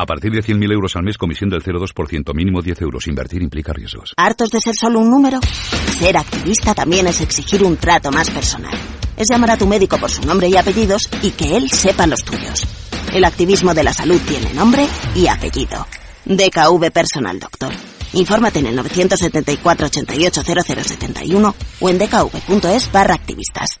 [0.00, 3.08] A partir de 100.000 euros al mes, comisión del 0,2%, mínimo 10 euros.
[3.08, 4.14] Invertir implica riesgos.
[4.16, 5.40] ¿Hartos de ser solo un número?
[5.98, 8.72] Ser activista también es exigir un trato más personal.
[9.16, 12.22] Es llamar a tu médico por su nombre y apellidos y que él sepa los
[12.22, 12.64] tuyos.
[13.12, 14.86] El activismo de la salud tiene nombre
[15.16, 15.84] y apellido.
[16.26, 17.72] DKV Personal Doctor.
[18.12, 23.80] Infórmate en el 974 88 0071 o en dkv.es barra activistas.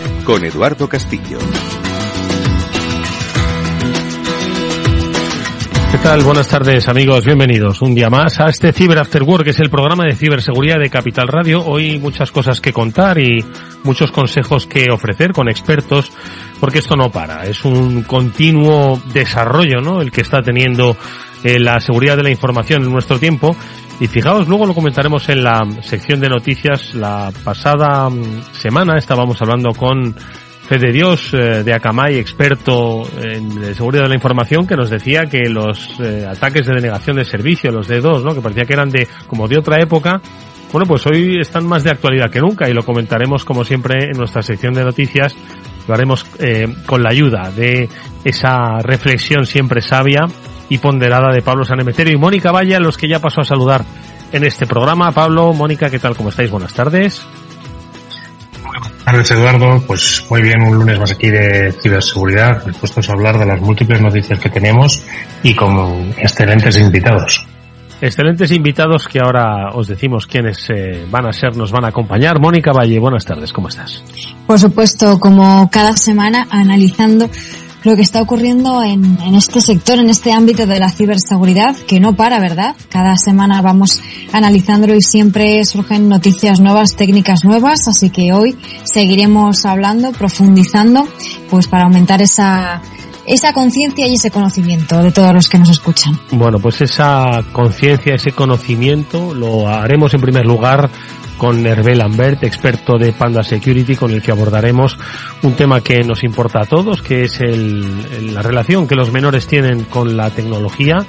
[0.23, 1.39] con Eduardo Castillo.
[5.91, 6.23] ¿Qué tal?
[6.23, 9.69] Buenas tardes amigos, bienvenidos un día más a este Cyber After Work, que es el
[9.69, 11.65] programa de ciberseguridad de Capital Radio.
[11.65, 13.43] Hoy muchas cosas que contar y
[13.83, 16.11] muchos consejos que ofrecer con expertos,
[16.59, 20.01] porque esto no para, es un continuo desarrollo, ¿no?
[20.01, 20.95] El que está teniendo
[21.43, 23.55] eh, la seguridad de la información en nuestro tiempo
[24.01, 26.95] y fijaos, luego lo comentaremos en la sección de noticias.
[26.95, 30.15] La pasada mm, semana estábamos hablando con
[30.67, 35.47] Fede Dios eh, de Akamai, experto en seguridad de la información, que nos decía que
[35.47, 38.33] los eh, ataques de denegación de servicio, los D2, ¿no?
[38.33, 40.19] que parecía que eran de como de otra época,
[40.71, 44.17] bueno, pues hoy están más de actualidad que nunca y lo comentaremos como siempre en
[44.17, 45.35] nuestra sección de noticias.
[45.87, 47.87] Lo haremos eh, con la ayuda de
[48.23, 50.25] esa reflexión siempre sabia
[50.71, 53.83] y ponderada de Pablo Sanemeterio y Mónica Valle, a los que ya pasó a saludar
[54.31, 55.11] en este programa.
[55.11, 56.15] Pablo, Mónica, ¿qué tal?
[56.15, 56.49] ¿Cómo estáis?
[56.49, 57.21] Buenas tardes.
[58.63, 59.83] Buenas tardes, Eduardo.
[59.85, 64.01] Pues muy bien, un lunes más aquí de ciberseguridad, dispuestos a hablar de las múltiples
[64.01, 65.03] noticias que tenemos
[65.43, 67.45] y con excelentes invitados.
[67.99, 72.39] Excelentes invitados que ahora os decimos quiénes eh, van a ser, nos van a acompañar.
[72.39, 74.01] Mónica Valle, buenas tardes, ¿cómo estás?
[74.47, 77.29] Por supuesto, como cada semana, analizando
[77.83, 81.99] lo que está ocurriendo en, en, este sector, en este ámbito de la ciberseguridad, que
[81.99, 82.75] no para, ¿verdad?
[82.89, 89.65] Cada semana vamos analizándolo y siempre surgen noticias nuevas, técnicas nuevas, así que hoy seguiremos
[89.65, 91.07] hablando, profundizando,
[91.49, 92.81] pues para aumentar esa
[93.25, 96.19] esa conciencia y ese conocimiento de todos los que nos escuchan.
[96.31, 100.89] Bueno, pues esa conciencia, ese conocimiento lo haremos en primer lugar
[101.37, 104.97] con Hervé Lambert, experto de Panda Security, con el que abordaremos
[105.41, 109.47] un tema que nos importa a todos, que es el, la relación que los menores
[109.47, 111.03] tienen con la tecnología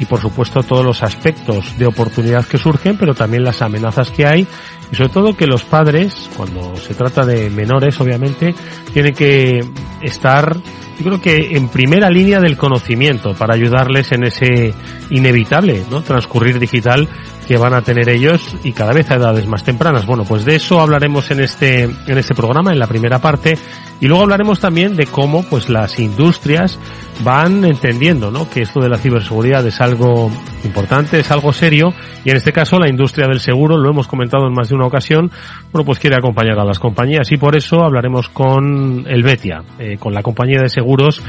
[0.00, 4.26] y por supuesto todos los aspectos de oportunidad que surgen, pero también las amenazas que
[4.26, 4.46] hay
[4.90, 8.54] y sobre todo que los padres, cuando se trata de menores, obviamente,
[8.92, 9.64] tienen que
[10.02, 10.56] estar,
[10.98, 14.74] yo creo que en primera línea del conocimiento para ayudarles en ese
[15.10, 16.02] inevitable, ¿no?
[16.02, 17.08] transcurrir digital
[17.46, 20.06] que van a tener ellos y cada vez a edades más tempranas.
[20.06, 23.58] Bueno, pues de eso hablaremos en este en este programa en la primera parte
[24.00, 26.78] y luego hablaremos también de cómo pues las industrias
[27.22, 28.50] van entendiendo, ¿no?
[28.50, 30.30] que esto de la ciberseguridad es algo
[30.64, 31.94] importante, es algo serio
[32.24, 34.86] y en este caso la industria del seguro, lo hemos comentado en más de una
[34.86, 35.30] ocasión,
[35.72, 40.12] bueno, pues quiere acompañar a las compañías y por eso hablaremos con Elvetia, eh, con
[40.12, 41.22] la compañía de seguros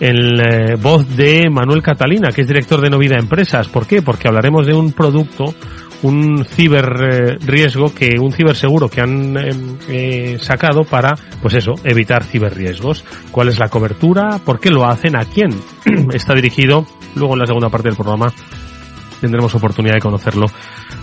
[0.00, 3.68] el eh, voz de Manuel Catalina, que es director de Novida Empresas.
[3.68, 4.02] ¿Por qué?
[4.02, 5.54] Porque hablaremos de un producto,
[6.02, 9.34] un ciber riesgo que, un ciberseguro que han
[9.88, 13.04] eh, sacado para, pues eso, evitar ciberriesgos.
[13.30, 14.38] ¿Cuál es la cobertura?
[14.44, 15.16] ¿Por qué lo hacen?
[15.16, 15.50] ¿A quién
[16.12, 16.86] está dirigido?
[17.14, 18.32] Luego en la segunda parte del programa
[19.20, 20.46] tendremos oportunidad de conocerlo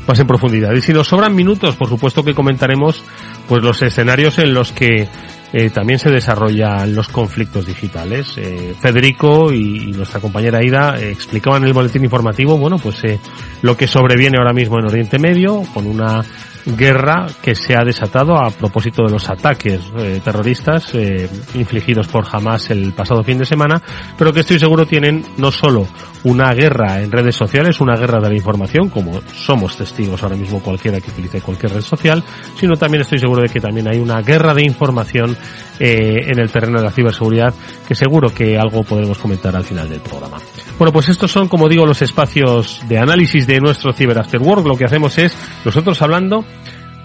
[0.07, 0.73] más en profundidad.
[0.73, 3.03] Y si nos sobran minutos, por supuesto que comentaremos
[3.47, 5.07] pues los escenarios en los que
[5.57, 8.33] eh, también se desarrollan los conflictos digitales.
[8.35, 13.21] Eh, Federico y, nuestra compañera Ida eh, explicaban en el boletín informativo, bueno, pues eh,
[13.61, 16.25] lo que sobreviene ahora mismo en Oriente Medio con una
[16.65, 22.25] guerra que se ha desatado a propósito de los ataques eh, terroristas eh, infligidos por
[22.29, 23.81] Hamas el pasado fin de semana,
[24.17, 25.87] pero que estoy seguro tienen no solo
[26.25, 30.59] una guerra en redes sociales, una guerra de la información, como somos testigos ahora mismo
[30.59, 32.23] cualquiera que utilice cualquier red social,
[32.59, 35.37] sino también estoy seguro de que también hay una guerra de información
[35.79, 37.53] eh, en el terreno de la ciberseguridad,
[37.87, 40.37] que seguro que algo podremos comentar al final del programa.
[40.79, 44.65] Bueno, pues estos son, como digo, los espacios de análisis de nuestro Cyber After Work.
[44.65, 46.43] Lo que hacemos es nosotros hablando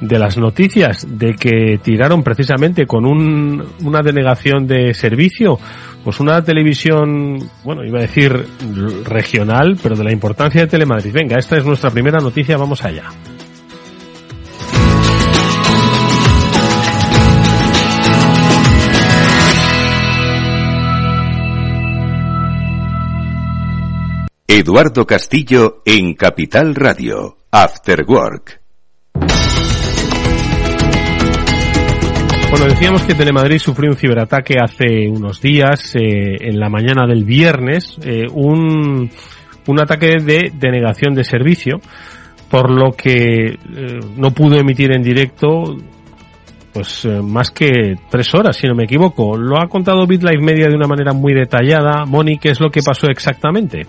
[0.00, 5.58] de las noticias de que tiraron precisamente con un, una denegación de servicio,
[6.04, 8.32] pues una televisión, bueno, iba a decir
[9.04, 11.12] regional, pero de la importancia de Telemadrid.
[11.12, 13.04] Venga, esta es nuestra primera noticia, vamos allá.
[24.52, 28.59] Eduardo Castillo en Capital Radio, After Work.
[32.50, 37.22] Bueno, decíamos que Telemadrid sufrió un ciberataque hace unos días, eh, en la mañana del
[37.22, 39.08] viernes, eh, un,
[39.68, 41.80] un ataque de denegación de servicio,
[42.50, 45.76] por lo que eh, no pudo emitir en directo
[46.72, 49.36] pues más que tres horas, si no me equivoco.
[49.36, 52.04] Lo ha contado BitLife Media de una manera muy detallada.
[52.04, 53.86] Moni, ¿qué es lo que pasó exactamente?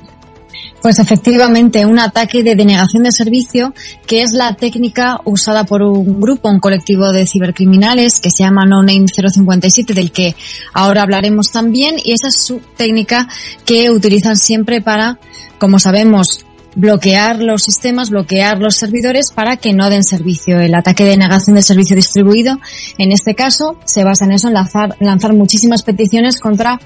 [0.81, 3.71] Pues efectivamente, un ataque de denegación de servicio,
[4.07, 8.65] que es la técnica usada por un grupo, un colectivo de cibercriminales que se llama
[8.65, 10.35] No Name 057, del que
[10.73, 13.27] ahora hablaremos también, y esa es su técnica
[13.63, 15.19] que utilizan siempre para,
[15.59, 20.59] como sabemos, bloquear los sistemas, bloquear los servidores para que no den servicio.
[20.59, 22.59] El ataque de denegación de servicio distribuido,
[22.97, 26.79] en este caso, se basa en eso, en lanzar, lanzar muchísimas peticiones contra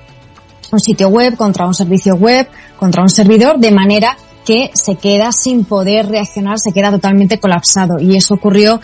[0.72, 5.31] un sitio web, contra un servicio web, contra un servidor, de manera que se queda
[5.31, 8.00] sin poder reaccionar, se queda totalmente colapsado.
[8.00, 8.80] Y eso ocurrió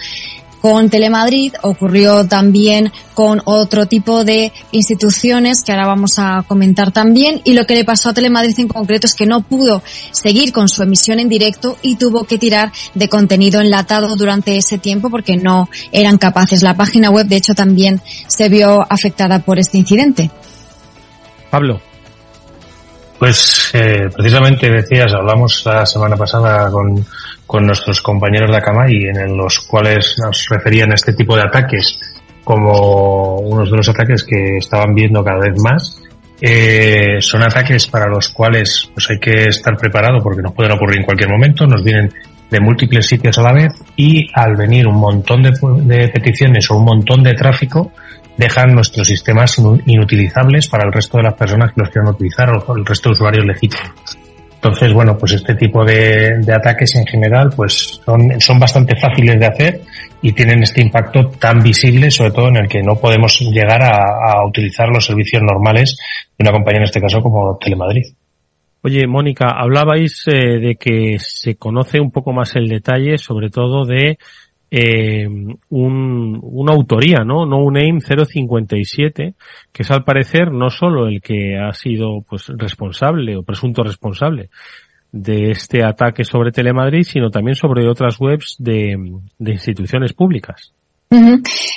[0.61, 7.41] con Telemadrid, ocurrió también con otro tipo de instituciones que ahora vamos a comentar también.
[7.43, 10.69] Y lo que le pasó a Telemadrid en concreto es que no pudo seguir con
[10.69, 15.35] su emisión en directo y tuvo que tirar de contenido enlatado durante ese tiempo porque
[15.35, 16.61] no eran capaces.
[16.61, 20.29] La página web, de hecho, también se vio afectada por este incidente.
[21.49, 21.81] Pablo.
[23.21, 27.05] Pues eh, precisamente decías, hablamos la semana pasada con,
[27.45, 31.99] con nuestros compañeros de Akamai en los cuales nos referían a este tipo de ataques
[32.43, 36.01] como unos de los ataques que estaban viendo cada vez más.
[36.41, 41.01] Eh, son ataques para los cuales pues hay que estar preparado porque nos pueden ocurrir
[41.01, 42.11] en cualquier momento, nos vienen
[42.49, 45.51] de múltiples sitios a la vez y al venir un montón de,
[45.83, 47.91] de peticiones o un montón de tráfico,
[48.37, 52.75] dejan nuestros sistemas inutilizables para el resto de las personas que los quieran utilizar o
[52.75, 54.17] el resto de usuarios legítimos.
[54.63, 59.45] Entonces, bueno, pues este tipo de, ataques en general, pues son, son bastante fáciles de
[59.47, 59.81] hacer
[60.21, 64.45] y tienen este impacto tan visible, sobre todo en el que no podemos llegar a,
[64.45, 65.97] utilizar los servicios normales
[66.37, 68.13] de una compañía, en este caso como Telemadrid.
[68.83, 73.85] Oye, Mónica, hablabais eh, de que se conoce un poco más el detalle, sobre todo
[73.85, 74.19] de
[74.73, 77.45] eh, un, una autoría, ¿no?
[77.45, 79.35] No un AIM 057,
[79.71, 84.49] que es al parecer no solo el que ha sido pues responsable o presunto responsable
[85.11, 88.95] de este ataque sobre Telemadrid, sino también sobre otras webs de,
[89.37, 90.71] de instituciones públicas.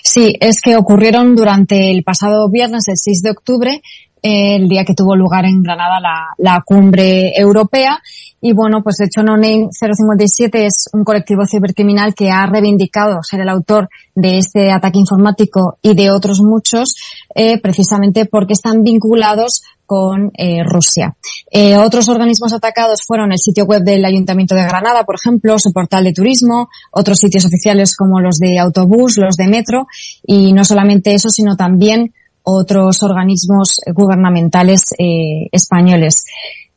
[0.05, 3.83] Sí, es que ocurrieron durante el pasado viernes, el 6 de octubre,
[4.27, 8.01] el día que tuvo lugar en Granada la, la cumbre europea.
[8.41, 13.23] Y bueno, pues de hecho No Name 057 es un colectivo cibercriminal que ha reivindicado
[13.23, 16.95] ser el autor de este ataque informático y de otros muchos,
[17.35, 21.17] eh, precisamente porque están vinculados con eh, Rusia.
[21.51, 25.73] Eh, otros organismos atacados fueron el sitio web del Ayuntamiento de Granada, por ejemplo, su
[25.73, 29.87] portal de turismo, otros sitios oficiales como los de autobús, los de metro,
[30.27, 32.15] y no solamente eso, sino también
[32.45, 36.25] otros organismos gubernamentales eh, españoles.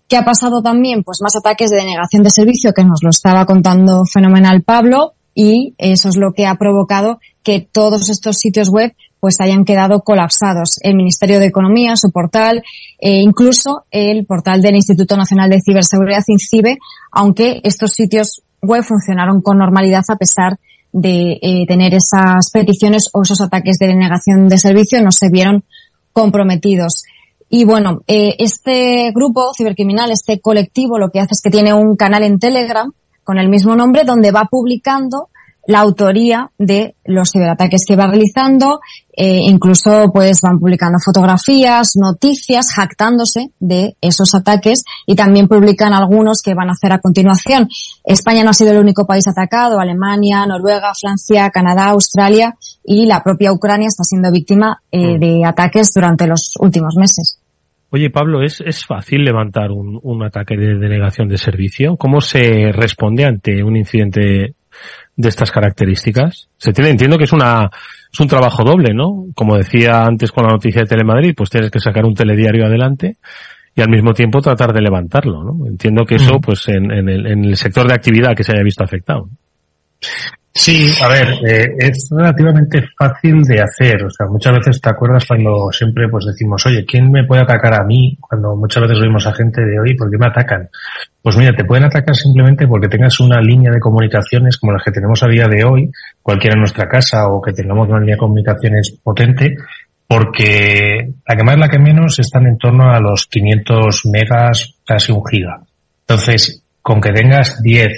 [0.08, 1.04] ¿Qué ha pasado también?
[1.04, 5.76] Pues más ataques de denegación de servicio, que nos lo estaba contando fenomenal Pablo, y
[5.78, 10.78] eso es lo que ha provocado que todos estos sitios web pues hayan quedado colapsados.
[10.82, 12.64] El Ministerio de Economía, su portal,
[13.00, 16.78] e incluso el portal del Instituto Nacional de Ciberseguridad, INCIBE,
[17.12, 20.58] aunque estos sitios web funcionaron con normalidad a pesar
[21.00, 25.64] de eh, tener esas peticiones o esos ataques de denegación de servicio no se vieron
[26.12, 27.04] comprometidos.
[27.50, 31.96] Y bueno, eh, este grupo cibercriminal, este colectivo, lo que hace es que tiene un
[31.96, 32.92] canal en Telegram
[33.24, 35.30] con el mismo nombre donde va publicando
[35.68, 38.80] la autoría de los ciberataques que va realizando,
[39.12, 46.42] eh, incluso pues van publicando fotografías, noticias, jactándose de esos ataques y también publican algunos
[46.42, 47.68] que van a hacer a continuación.
[48.06, 52.56] España no ha sido el único país atacado, Alemania, Noruega, Francia, Canadá, Australia
[52.86, 55.20] y la propia Ucrania está siendo víctima eh, mm.
[55.20, 57.42] de ataques durante los últimos meses.
[57.90, 61.98] Oye, Pablo, ¿es, es fácil levantar un, un ataque de denegación de servicio?
[61.98, 64.56] ¿Cómo se responde ante un incidente
[65.18, 66.48] de estas características?
[66.58, 67.70] Se tiene, entiendo que es una,
[68.12, 69.26] es un trabajo doble, ¿no?
[69.36, 73.18] Como decía antes con la noticia de Telemadrid, pues tienes que sacar un telediario adelante
[73.76, 75.68] y al mismo tiempo tratar de levantarlo, ¿no?
[75.68, 78.64] Entiendo que eso, pues en, en, el, en el sector de actividad que se haya
[78.64, 79.30] visto afectado.
[80.60, 84.04] Sí, a ver, eh, es relativamente fácil de hacer.
[84.04, 87.76] O sea, muchas veces te acuerdas cuando siempre pues decimos, oye, ¿quién me puede atacar
[87.76, 88.18] a mí?
[88.20, 90.68] Cuando muchas veces oímos a gente de, hoy, ¿por qué me atacan?
[91.22, 94.92] Pues mira, te pueden atacar simplemente porque tengas una línea de comunicaciones como las que
[94.92, 95.92] tenemos a día de hoy,
[96.24, 99.58] cualquiera en nuestra casa o que tengamos una línea de comunicaciones potente,
[100.08, 105.12] porque la que más, la que menos están en torno a los 500 megas, casi
[105.12, 105.62] un giga.
[106.08, 107.92] Entonces, con que tengas 10,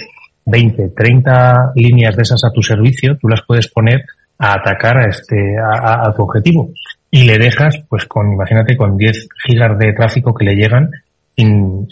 [0.50, 4.04] 20, 30 líneas de esas a tu servicio, tú las puedes poner
[4.38, 6.70] a atacar a este, a, tu objetivo.
[7.10, 10.90] Y le dejas, pues con, imagínate, con 10 gigas de tráfico que le llegan
[11.36, 11.46] y,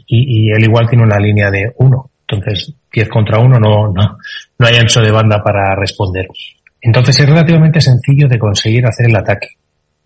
[0.06, 2.10] y, él igual tiene una línea de 1.
[2.28, 4.18] Entonces, 10 contra 1 no, no,
[4.58, 6.26] no hay ancho de banda para responder.
[6.80, 9.48] Entonces es relativamente sencillo de conseguir hacer el ataque.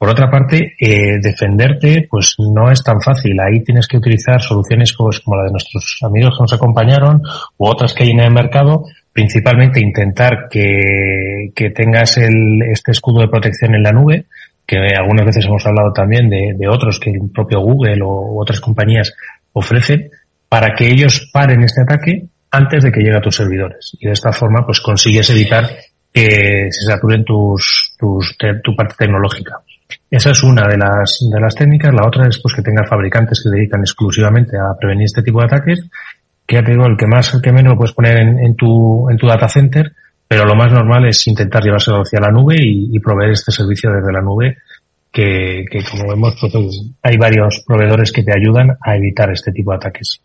[0.03, 3.39] Por otra parte, eh, defenderte pues no es tan fácil.
[3.39, 7.23] Ahí tienes que utilizar soluciones pues, como la de nuestros amigos que nos acompañaron
[7.57, 8.83] u otras que hay en el mercado.
[9.13, 14.25] Principalmente intentar que, que tengas el, este escudo de protección en la nube,
[14.67, 18.61] que algunas veces hemos hablado también de, de otros que el propio Google o otras
[18.61, 19.15] compañías
[19.53, 20.11] ofrecen,
[20.49, 23.97] para que ellos paren este ataque antes de que llegue a tus servidores.
[24.01, 25.71] Y de esta forma pues consigues evitar
[26.13, 29.63] que se saturen tus, tus, tu parte tecnológica.
[30.11, 31.95] Esa es una de las, de las técnicas.
[31.95, 35.47] La otra es pues que tengas fabricantes que dedican exclusivamente a prevenir este tipo de
[35.47, 35.81] ataques.
[36.47, 38.57] Que ya te digo, el que más, el que menos lo puedes poner en, en
[38.57, 39.93] tu, en tu data center,
[40.27, 43.91] pero lo más normal es intentar llevárselo hacia la nube y, y proveer este servicio
[43.93, 44.57] desde la nube
[45.13, 49.71] que, que como vemos, pues, hay varios proveedores que te ayudan a evitar este tipo
[49.71, 50.21] de ataques.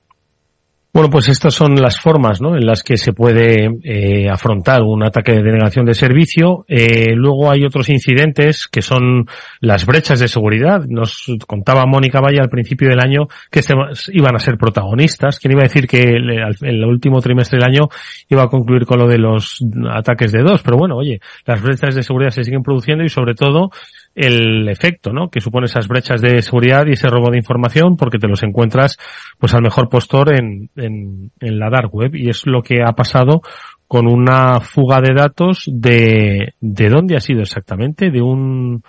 [0.98, 2.56] Bueno, pues estas son las formas ¿no?
[2.56, 6.66] en las que se puede eh, afrontar un ataque de denegación de servicio.
[6.68, 9.28] Eh, luego hay otros incidentes que son
[9.60, 10.86] las brechas de seguridad.
[10.88, 13.76] Nos contaba Mónica Valle al principio del año que este,
[14.12, 15.38] iban a ser protagonistas.
[15.38, 17.90] ¿Quién iba a decir que el, el, último trimestre del año
[18.28, 20.64] iba a concluir con lo de los ataques de dos?
[20.64, 23.70] Pero bueno, oye, las brechas de seguridad se siguen produciendo y sobre todo
[24.18, 25.30] el efecto, ¿no?
[25.30, 28.98] Que supone esas brechas de seguridad y ese robo de información porque te los encuentras
[29.38, 32.94] pues al mejor postor en, en, en la dark web y es lo que ha
[32.94, 33.42] pasado
[33.88, 38.10] con una fuga de datos de, ¿de dónde ha sido exactamente?
[38.10, 38.84] De un,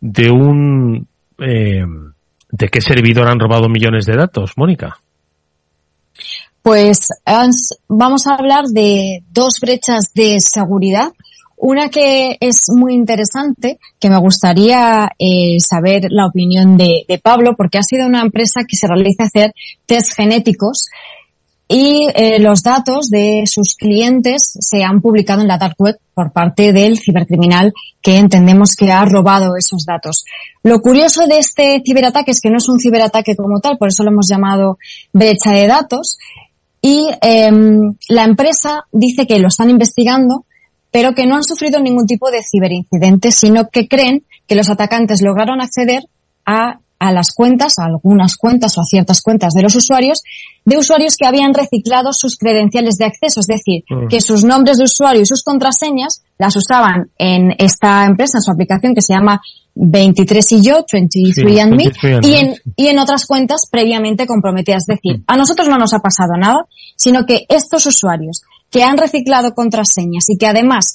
[0.00, 1.06] de un,
[1.38, 1.84] eh,
[2.50, 4.98] ¿de qué servidor han robado millones de datos, Mónica?
[6.60, 7.06] Pues
[7.88, 11.12] vamos a hablar de dos brechas de seguridad
[11.60, 17.78] una que es muy interesante, que me gustaría eh, saber la opinión de, Pablo, porque
[17.78, 19.52] ha sido una empresa que se realiza hacer
[19.84, 20.86] test genéticos
[21.68, 26.32] y eh, los datos de sus clientes se han publicado en la dark web por
[26.32, 30.24] parte del cibercriminal que entendemos que ha robado esos datos.
[30.62, 34.02] Lo curioso de este ciberataque es que no es un ciberataque como tal, por eso
[34.02, 34.78] lo hemos llamado
[35.12, 36.18] brecha de datos.
[36.82, 37.50] Y eh,
[38.08, 40.46] la empresa dice que lo están investigando
[40.90, 45.22] pero que no han sufrido ningún tipo de ciberincidente, sino que creen que los atacantes
[45.22, 46.02] lograron acceder
[46.44, 50.22] a, a las cuentas, a algunas cuentas o a ciertas cuentas de los usuarios,
[50.64, 54.08] de usuarios que habían reciclado sus credenciales de acceso, es decir, mm.
[54.08, 58.50] que sus nombres de usuario y sus contraseñas las usaban en esta empresa, en su
[58.50, 59.40] aplicación que se llama
[59.74, 61.84] 23 y yo, 23 and me,
[62.22, 64.84] y en, y en otras cuentas previamente comprometidas.
[64.88, 65.24] Es decir, mm.
[65.26, 66.66] a nosotros no nos ha pasado nada,
[66.96, 70.94] sino que estos usuarios que han reciclado contraseñas y que además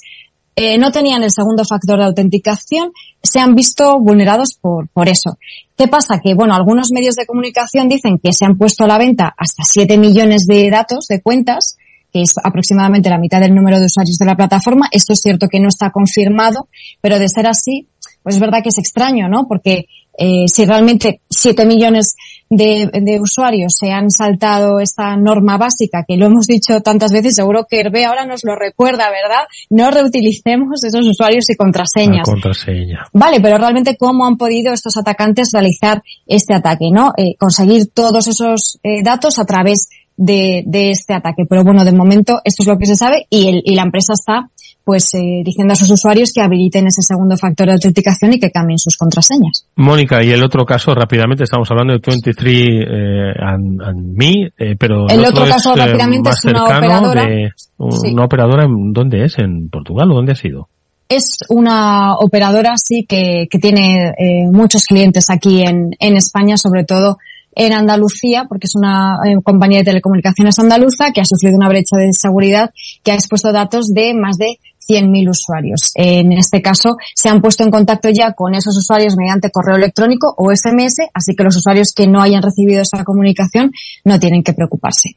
[0.58, 2.92] eh, no tenían el segundo factor de autenticación,
[3.22, 5.38] se han visto vulnerados por, por eso.
[5.76, 6.20] ¿Qué pasa?
[6.22, 9.64] Que, bueno, algunos medios de comunicación dicen que se han puesto a la venta hasta
[9.64, 11.76] 7 millones de datos, de cuentas,
[12.10, 14.88] que es aproximadamente la mitad del número de usuarios de la plataforma.
[14.90, 16.68] Esto es cierto que no está confirmado,
[17.02, 17.88] pero de ser así,
[18.22, 19.46] pues es verdad que es extraño, ¿no?
[19.46, 19.84] Porque
[20.18, 22.16] eh, si realmente 7 millones
[22.48, 27.34] de, de, usuarios se han saltado esta norma básica, que lo hemos dicho tantas veces,
[27.34, 29.44] seguro que Hervé ahora nos lo recuerda, ¿verdad?
[29.70, 32.28] No reutilicemos esos usuarios y contraseñas.
[32.28, 33.06] contraseña.
[33.12, 37.12] Vale, pero realmente cómo han podido estos atacantes realizar este ataque, ¿no?
[37.16, 41.44] Eh, conseguir todos esos eh, datos a través de, de, este ataque.
[41.48, 44.14] Pero bueno, de momento esto es lo que se sabe y, el, y la empresa
[44.14, 44.50] está
[44.86, 48.52] pues eh, diciendo a sus usuarios que habiliten ese segundo factor de autenticación y que
[48.52, 49.66] cambien sus contraseñas.
[49.74, 54.76] Mónica, y el otro caso rápidamente, estamos hablando de 23 eh, and, and, Me, eh,
[54.78, 57.26] pero el, el otro, otro, caso es, rápidamente es una operadora.
[57.26, 58.12] De, un, sí.
[58.12, 59.36] ¿Una operadora en dónde es?
[59.40, 60.68] ¿En Portugal o dónde ha sido?
[61.08, 66.82] es una operadora sí que, que tiene eh, muchos clientes aquí en, en España, sobre
[66.82, 67.18] todo
[67.56, 71.96] en Andalucía, porque es una eh, compañía de telecomunicaciones andaluza que ha sufrido una brecha
[71.96, 72.70] de seguridad
[73.02, 75.92] que ha expuesto datos de más de 100.000 usuarios.
[75.94, 80.34] En este caso, se han puesto en contacto ya con esos usuarios mediante correo electrónico
[80.36, 83.72] o SMS, así que los usuarios que no hayan recibido esa comunicación
[84.04, 85.16] no tienen que preocuparse.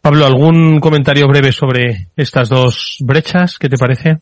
[0.00, 3.58] Pablo, ¿algún comentario breve sobre estas dos brechas?
[3.58, 4.18] ¿Qué te parece?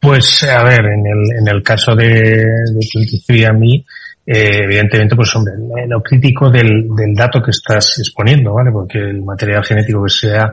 [0.00, 3.84] Pues, a ver, en el, en el caso de, de a mí,
[4.26, 5.52] eh, evidentemente, pues hombre,
[5.86, 8.70] lo crítico del, del dato que estás exponiendo, ¿vale?
[8.72, 10.52] Porque el material genético que sea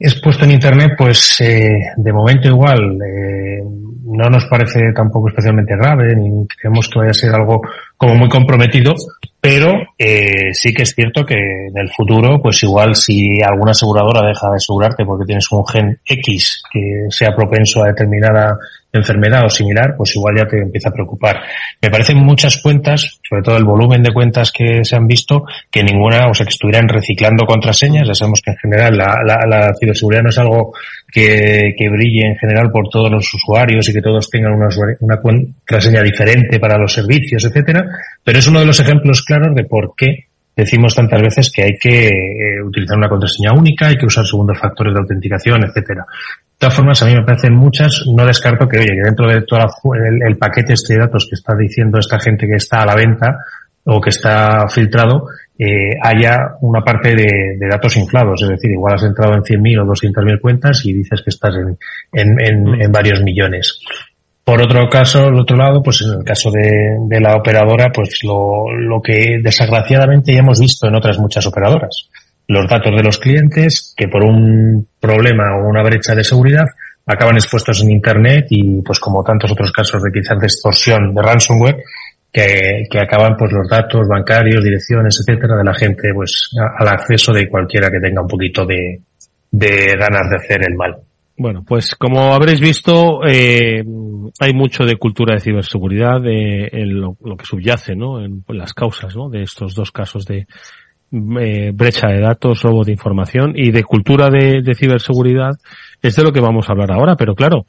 [0.00, 6.16] expuesto en Internet, pues eh, de momento igual eh, no nos parece tampoco especialmente grave,
[6.16, 7.60] ni creemos que vaya a ser algo
[8.00, 8.94] como muy comprometido,
[9.42, 14.26] pero eh, sí que es cierto que en el futuro, pues igual si alguna aseguradora
[14.26, 18.56] deja de asegurarte porque tienes un gen X que sea propenso a determinada
[18.92, 21.42] enfermedad o similar, pues igual ya te empieza a preocupar.
[21.80, 25.84] Me parecen muchas cuentas, sobre todo el volumen de cuentas que se han visto, que
[25.84, 28.08] ninguna, o sea, que estuvieran reciclando contraseñas.
[28.08, 30.72] Ya sabemos que en general la, la, la ciberseguridad no es algo
[31.10, 34.68] que, que, brille en general por todos los usuarios y que todos tengan una,
[35.00, 37.84] una contraseña diferente para los servicios, etcétera,
[38.24, 41.78] pero es uno de los ejemplos claros de por qué decimos tantas veces que hay
[41.78, 46.04] que eh, utilizar una contraseña única, hay que usar segundos factores de autenticación, etcétera.
[46.60, 48.04] De todas formas, a mí me parecen muchas.
[48.06, 49.60] No descarto que, oye, que dentro de todo
[49.94, 53.38] el, paquete este de datos que está diciendo esta gente que está a la venta
[53.84, 55.26] o que está filtrado,
[55.58, 58.42] eh, haya una parte de, datos inflados.
[58.42, 61.78] Es decir, igual has entrado en 100.000 o 200.000 cuentas y dices que estás en,
[62.12, 62.82] en, mm.
[62.82, 63.80] en, varios millones.
[64.50, 69.00] Por otro caso, el otro lado, pues en el caso de, la operadora, pues lo,
[69.00, 72.08] que desgraciadamente ya hemos visto en otras muchas operadoras
[72.48, 76.64] los datos de los clientes que por un problema o una brecha de seguridad
[77.06, 81.22] acaban expuestos en Internet y pues como tantos otros casos de quizás de extorsión de
[81.22, 81.84] ransomware
[82.32, 87.48] que, acaban pues los datos bancarios, direcciones, etcétera, de la gente pues al acceso de
[87.48, 89.00] cualquiera que tenga un poquito de
[89.96, 90.96] ganas de hacer el mal.
[91.40, 93.82] Bueno, pues como habréis visto, eh,
[94.38, 98.22] hay mucho de cultura de ciberseguridad, de, en lo, que subyace, ¿no?
[98.22, 99.30] En, en las causas, ¿no?
[99.30, 100.46] De estos dos casos de,
[101.12, 105.52] eh, brecha de datos, robo de información y de cultura de, ciberseguridad
[106.00, 107.64] es de lo que vamos a hablar ahora, pero claro,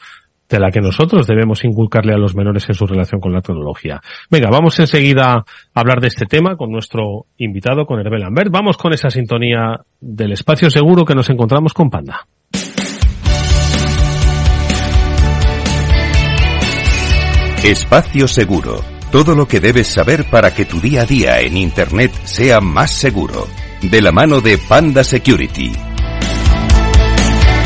[0.47, 4.01] de la que nosotros debemos inculcarle a los menores en su relación con la tecnología.
[4.29, 8.51] Venga, vamos enseguida a hablar de este tema con nuestro invitado, con Herbel Lambert.
[8.51, 12.27] Vamos con esa sintonía del espacio seguro que nos encontramos con Panda.
[17.63, 22.11] Espacio Seguro todo lo que debes saber para que tu día a día en Internet
[22.23, 23.45] sea más seguro.
[23.81, 25.73] De la mano de Panda Security.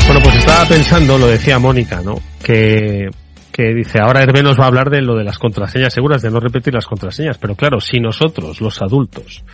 [0.06, 2.20] Bueno, pues estaba pensando, lo decía Mónica, ¿no?
[2.42, 3.08] Que,
[3.52, 6.30] que dice, ahora Hervé nos va a hablar de lo de las contraseñas seguras, de
[6.30, 7.38] no repetir las contraseñas.
[7.38, 9.44] Pero claro, si nosotros, los adultos,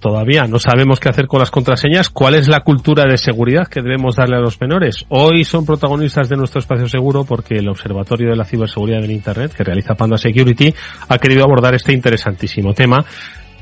[0.00, 3.82] todavía no sabemos qué hacer con las contraseñas, cuál es la cultura de seguridad que
[3.82, 5.04] debemos darle a los menores.
[5.08, 9.52] Hoy son protagonistas de nuestro espacio seguro porque el Observatorio de la Ciberseguridad en Internet
[9.52, 10.74] que realiza Panda Security
[11.08, 13.04] ha querido abordar este interesantísimo tema.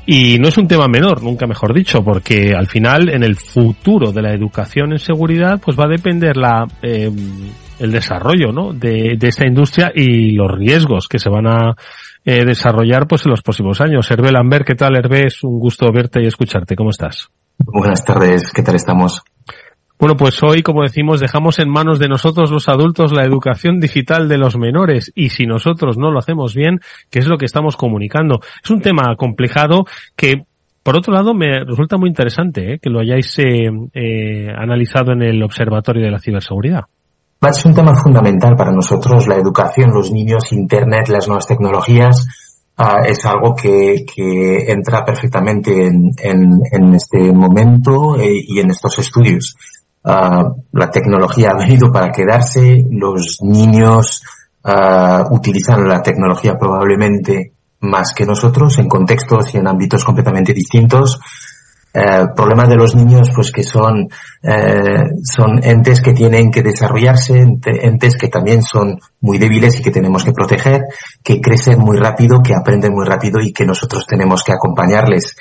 [0.05, 4.11] Y no es un tema menor, nunca mejor dicho, porque al final en el futuro
[4.11, 7.11] de la educación en seguridad pues va a depender la, eh,
[7.79, 8.73] el desarrollo ¿no?
[8.73, 11.75] de, de esta industria y los riesgos que se van a
[12.25, 14.09] eh, desarrollar pues en los próximos años.
[14.11, 15.27] Hervé Lambert, ¿qué tal Hervé?
[15.27, 16.75] Es un gusto verte y escucharte.
[16.75, 17.29] ¿Cómo estás?
[17.57, 19.21] Buenas tardes, ¿qué tal estamos?
[19.99, 24.29] Bueno, pues hoy, como decimos, dejamos en manos de nosotros los adultos la educación digital
[24.29, 26.79] de los menores y si nosotros no lo hacemos bien,
[27.11, 28.39] ¿qué es lo que estamos comunicando?
[28.63, 30.43] Es un tema complejado que,
[30.83, 32.79] por otro lado, me resulta muy interesante ¿eh?
[32.81, 36.85] que lo hayáis eh, eh, analizado en el Observatorio de la Ciberseguridad.
[37.41, 42.27] Es un tema fundamental para nosotros, la educación, los niños, Internet, las nuevas tecnologías,
[42.77, 44.03] uh, es algo que,
[44.67, 49.55] entra perfectamente en, este momento eh, y en estos estudios.
[50.03, 54.21] Uh, la tecnología ha venido para quedarse, los niños
[54.65, 61.21] uh, utilizan la tecnología probablemente más que nosotros en contextos y en ámbitos completamente distintos
[61.93, 64.07] eh, problema de los niños, pues que son,
[64.43, 69.91] eh, son entes que tienen que desarrollarse, entes que también son muy débiles y que
[69.91, 70.83] tenemos que proteger,
[71.23, 75.35] que crecen muy rápido, que aprenden muy rápido y que nosotros tenemos que acompañarles.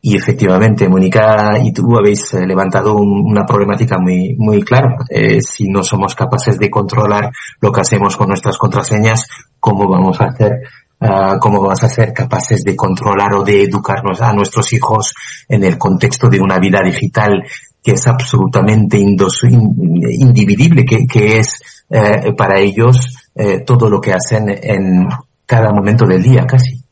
[0.00, 4.96] Y efectivamente, Mónica y tú habéis eh, levantado un, una problemática muy, muy clara.
[5.08, 9.26] Eh, si no somos capaces de controlar lo que hacemos con nuestras contraseñas,
[9.58, 10.60] ¿cómo vamos a hacer
[10.98, 15.12] Uh, cómo vamos a ser capaces de controlar o de educarnos a nuestros hijos
[15.46, 17.42] en el contexto de una vida digital
[17.86, 24.48] que es absolutamente indivisible, que, que es eh, para ellos eh, todo lo que hacen
[24.48, 25.06] en
[25.46, 26.82] cada momento del día casi.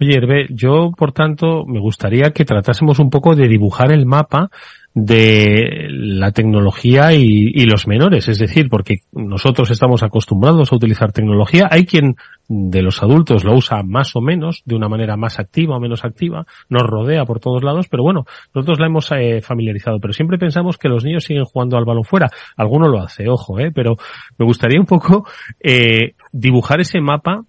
[0.00, 4.48] Oye, Hervé, yo, por tanto, me gustaría que tratásemos un poco de dibujar el mapa
[4.92, 11.68] de la tecnología y, los menores, es decir, porque nosotros estamos acostumbrados a utilizar tecnología,
[11.70, 12.16] hay quien
[12.48, 16.04] de los adultos lo usa más o menos, de una manera más activa o menos
[16.04, 20.38] activa, nos rodea por todos lados, pero bueno, nosotros la hemos eh, familiarizado, pero siempre
[20.38, 23.96] pensamos que los niños siguen jugando al balón fuera, alguno lo hace, ojo, eh, pero
[24.38, 25.24] me gustaría un poco
[25.60, 27.44] eh, dibujar ese mapa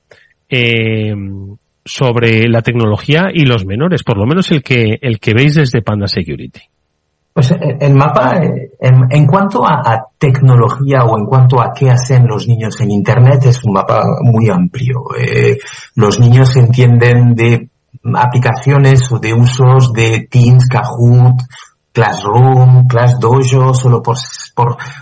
[0.47, 1.15] eh,
[1.83, 5.81] sobre la tecnología y los menores, por lo menos el que, el que veis desde
[5.81, 6.61] Panda Security.
[7.33, 12.27] Pues eh, el mapa, eh, en, cuanto a, tecnología o en cuanto a qué hacen
[12.27, 15.05] los niños en Internet, es un mapa muy amplio.
[15.17, 15.57] Eh,
[15.95, 17.69] los niños entienden de
[18.13, 21.41] aplicaciones o de usos de Teams, Kahoot,
[21.93, 24.17] Classroom, Class Dojo, solo por,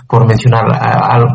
[0.08, 0.66] por, mencionar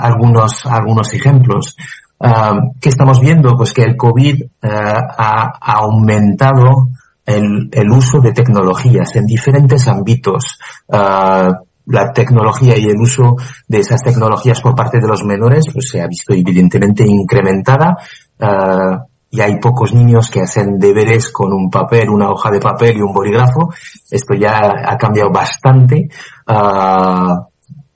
[0.00, 1.76] algunos, algunos ejemplos.
[2.20, 3.56] Ah, ¿Qué estamos viendo?
[3.56, 6.88] Pues que el COVID ha aumentado
[7.26, 10.58] el, uso de tecnologías en diferentes ámbitos.
[10.88, 11.52] Uh,
[11.86, 13.36] la tecnología y el uso
[13.68, 17.96] de esas tecnologías por parte de los menores pues, se ha visto evidentemente incrementada.
[18.38, 22.96] Uh, y hay pocos niños que hacen deberes con un papel, una hoja de papel
[22.96, 23.74] y un bolígrafo.
[24.08, 26.08] Esto ya ha cambiado bastante.
[26.46, 27.44] Uh,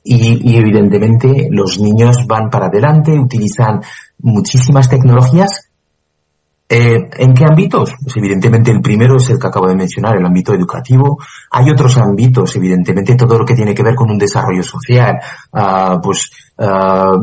[0.03, 3.83] y, y, evidentemente los niños van para adelante, utilizan
[4.21, 5.68] muchísimas tecnologías
[6.71, 7.95] eh, ¿En qué ámbitos?
[8.03, 11.19] Pues evidentemente el primero es el que acabo de mencionar, el ámbito educativo.
[11.51, 15.19] Hay otros ámbitos, evidentemente todo lo que tiene que ver con un desarrollo social.
[15.51, 17.17] Uh, pues uh,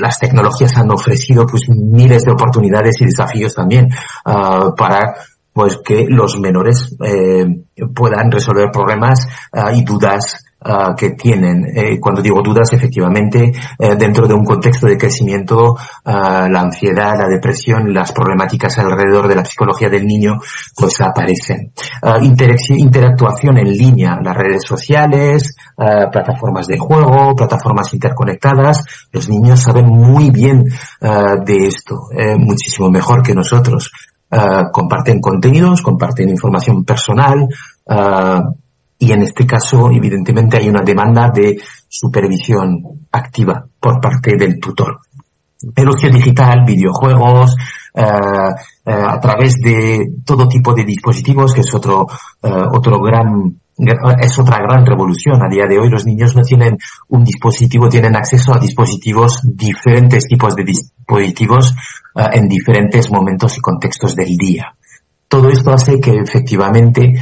[0.00, 3.86] las tecnologías han ofrecido pues miles de oportunidades y desafíos también
[4.24, 5.14] uh, para
[5.52, 7.46] pues que los menores eh,
[7.94, 9.26] puedan resolver problemas
[9.72, 11.64] y dudas Ah, que tienen.
[11.76, 17.14] Eh, cuando digo dudas, efectivamente, eh, dentro de un contexto de crecimiento, ah, la ansiedad,
[17.16, 20.40] la depresión, las problemáticas alrededor de la psicología del niño,
[20.76, 21.72] pues aparecen.
[22.02, 28.82] Ah, interactuación en línea, las redes sociales, plataformas de juego, plataformas interconectadas.
[29.12, 30.64] Los niños saben muy bien
[31.00, 33.92] de esto, eh, muchísimo mejor que nosotros.
[34.72, 37.48] comparten contenidos, comparten información personal,
[38.98, 45.00] y en este caso, evidentemente, hay una demanda de supervisión activa por parte del tutor.
[45.74, 47.56] El ocio digital, videojuegos,
[47.94, 48.02] eh,
[48.84, 52.06] eh, a través de todo tipo de dispositivos, que es otro,
[52.42, 53.58] eh, otro gran,
[54.20, 55.42] es otra gran revolución.
[55.42, 56.76] A día de hoy los niños no tienen
[57.08, 61.74] un dispositivo, tienen acceso a dispositivos, diferentes tipos de dispositivos
[62.32, 64.74] en diferentes momentos y contextos del día.
[65.28, 67.12] Todo esto hace que efectivamente,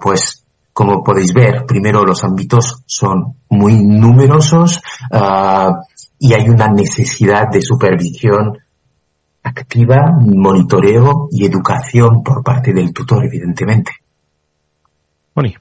[0.00, 0.45] pues,
[0.76, 5.72] como podéis ver, primero los ámbitos son muy numerosos uh,
[6.18, 8.58] y hay una necesidad de supervisión
[9.42, 13.90] activa, monitoreo y educación por parte del tutor, evidentemente.
[15.34, 15.56] Boni.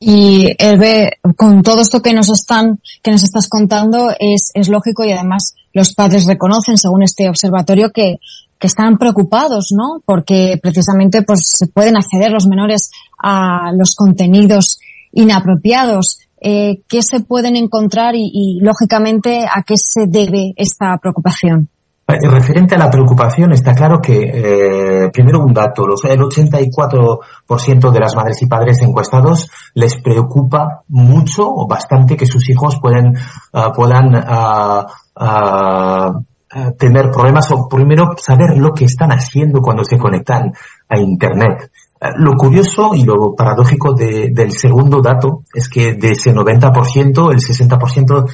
[0.00, 5.04] Y Herbe, con todo esto que nos están, que nos estás contando, es, es lógico
[5.04, 8.16] y además los padres reconocen, según este observatorio, que
[8.58, 10.02] que están preocupados, ¿no?
[10.04, 14.78] Porque precisamente pues pueden acceder los menores a los contenidos
[15.12, 16.20] inapropiados.
[16.40, 21.68] Eh, ¿Qué se pueden encontrar y, lógicamente a qué se debe esta preocupación?
[22.08, 27.90] Eh, referente a la preocupación, está claro que, eh, primero un dato, los, el 84%
[27.90, 33.16] de las madres y padres encuestados les preocupa mucho o bastante que sus hijos pueden,
[33.52, 36.22] uh, puedan uh, uh,
[36.78, 40.52] tener problemas o primero saber lo que están haciendo cuando se conectan
[40.88, 41.70] a Internet.
[42.00, 47.32] Eh, lo curioso y lo paradójico de, del segundo dato es que de ese 90%,
[47.32, 48.30] el 60%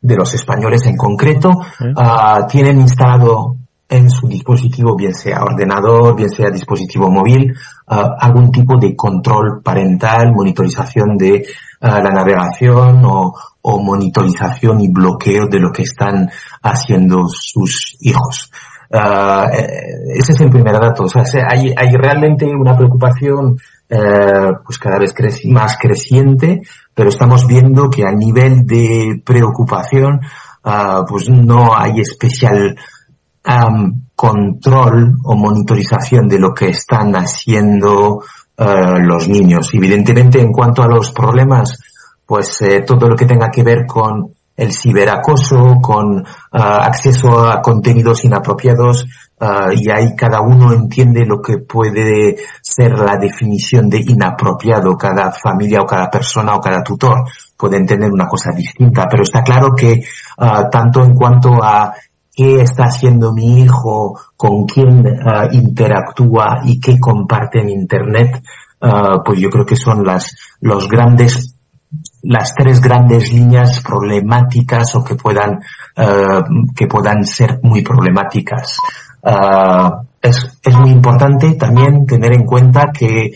[0.00, 3.56] de los españoles en concreto uh, tienen instalado
[3.88, 7.52] en su dispositivo, bien sea ordenador, bien sea dispositivo móvil,
[7.88, 11.44] uh, algún tipo de control parental, monitorización de
[11.80, 16.30] uh, la navegación o, o monitorización y bloqueo de lo que están
[16.70, 18.50] haciendo sus hijos.
[18.90, 19.48] Uh,
[20.14, 21.04] ese es el primer dato.
[21.04, 23.56] O sea, hay, realmente una preocupación
[23.90, 25.14] uh, pues cada vez
[25.46, 26.62] más creciente,
[26.94, 30.20] pero estamos viendo que a nivel de preocupación
[30.64, 32.76] uh, pues no hay especial
[34.16, 38.24] control o monitorización de lo que están haciendo
[38.58, 39.68] los niños.
[39.72, 41.78] Evidentemente, en cuanto a los problemas
[42.26, 47.60] pues eh, todo lo que tenga que ver con el ciberacoso, con uh, acceso a
[47.60, 49.06] contenidos inapropiados,
[49.40, 54.96] uh, y ahí cada uno entiende lo que puede ser la definición de inapropiado.
[54.96, 57.24] Cada familia o cada persona o cada tutor
[57.56, 60.00] puede entender una cosa distinta, pero está claro que
[60.38, 61.92] uh, tanto en cuanto a
[62.34, 65.02] qué está haciendo mi hijo, con quién
[65.52, 68.42] interactúa y qué comparte en Internet,
[69.24, 71.55] pues yo creo que son las, los grandes
[72.22, 75.60] las tres grandes líneas problemáticas o que puedan
[75.96, 76.42] uh,
[76.74, 78.78] que puedan ser muy problemáticas.
[80.22, 83.32] es, es muy importante también tener en cuenta que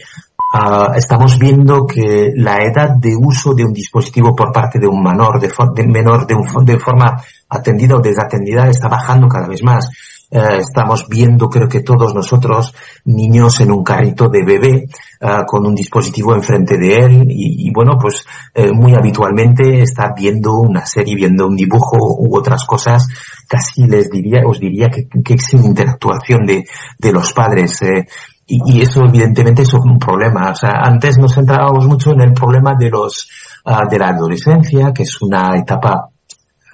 [0.52, 5.00] Uh, estamos viendo que la edad de uso de un dispositivo por parte de un
[5.00, 9.62] menor, de, de menor de, un, de forma atendida o desatendida, está bajando cada vez
[9.62, 9.88] más.
[10.32, 12.72] Uh, estamos viendo, creo que todos nosotros,
[13.04, 14.86] niños en un carrito de bebé
[15.20, 20.12] uh, con un dispositivo enfrente de él y, y bueno, pues eh, muy habitualmente está
[20.16, 23.08] viendo una serie, viendo un dibujo u otras cosas,
[23.48, 26.64] casi les diría, os diría que, que sin interactuación de,
[26.98, 27.82] de los padres.
[27.82, 28.06] Eh,
[28.46, 30.50] y, y, eso evidentemente es un problema.
[30.50, 33.28] O sea, antes nos centrábamos mucho en el problema de los
[33.64, 36.08] uh, de la adolescencia, que es una etapa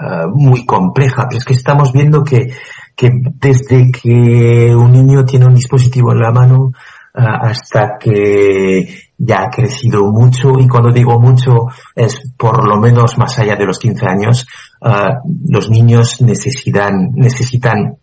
[0.01, 2.53] uh, muy compleja, pero es que estamos viendo que,
[2.97, 6.73] que desde que un niño tiene un dispositivo en la mano
[7.15, 13.19] uh, hasta que ya ha crecido mucho, y cuando digo mucho es por lo menos
[13.19, 14.47] más allá de los 15 años,
[15.49, 17.97] los niños necesitan, necesitan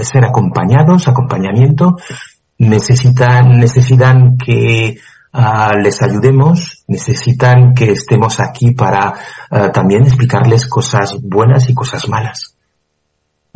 [0.00, 1.96] ser acompañados, acompañamiento,
[2.58, 4.96] necesitan, necesitan que
[5.34, 9.14] uh, les ayudemos, necesitan que estemos aquí para
[9.72, 12.55] también explicarles cosas buenas y cosas malas.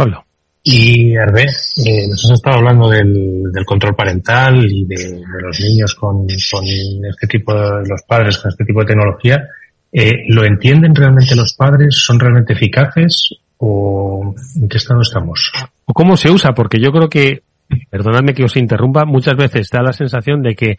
[0.01, 0.25] Pablo.
[0.63, 5.61] Y Hervé, eh, nos has estado hablando del, del control parental y de, de los
[5.61, 9.47] niños con, con, este tipo de los padres con este tipo de tecnología.
[9.93, 11.97] Eh, ¿Lo entienden realmente los padres?
[11.97, 13.35] ¿Son realmente eficaces?
[13.59, 15.53] ¿O en qué estado estamos?
[15.85, 16.53] ¿O cómo se usa?
[16.55, 17.43] Porque yo creo que
[17.91, 20.77] perdonadme que os interrumpa, muchas veces da la sensación de que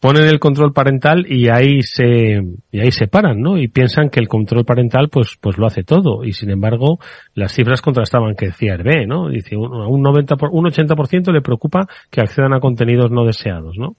[0.00, 2.40] ponen el control parental y ahí se
[2.72, 3.58] y ahí se paran, ¿no?
[3.58, 6.98] Y piensan que el control parental pues pues lo hace todo y sin embargo
[7.34, 9.28] las cifras contrastaban que decía Hervé, ¿no?
[9.28, 13.96] Dice un 90 por, un 80% le preocupa que accedan a contenidos no deseados, ¿no?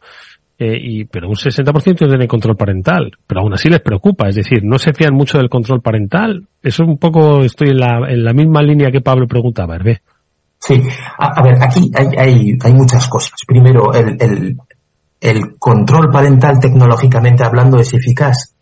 [0.57, 4.63] Eh, y, pero un 60% tiene control parental, pero aún así les preocupa, es decir,
[4.63, 6.47] no se fían mucho del control parental.
[6.61, 10.01] Eso un poco estoy en la, en la misma línea que Pablo preguntaba, Hervé.
[10.59, 10.79] Sí,
[11.17, 13.33] a, a, ver, aquí hay, hay, hay muchas cosas.
[13.47, 14.55] Primero, el, el,
[15.21, 18.55] el control parental tecnológicamente hablando es eficaz.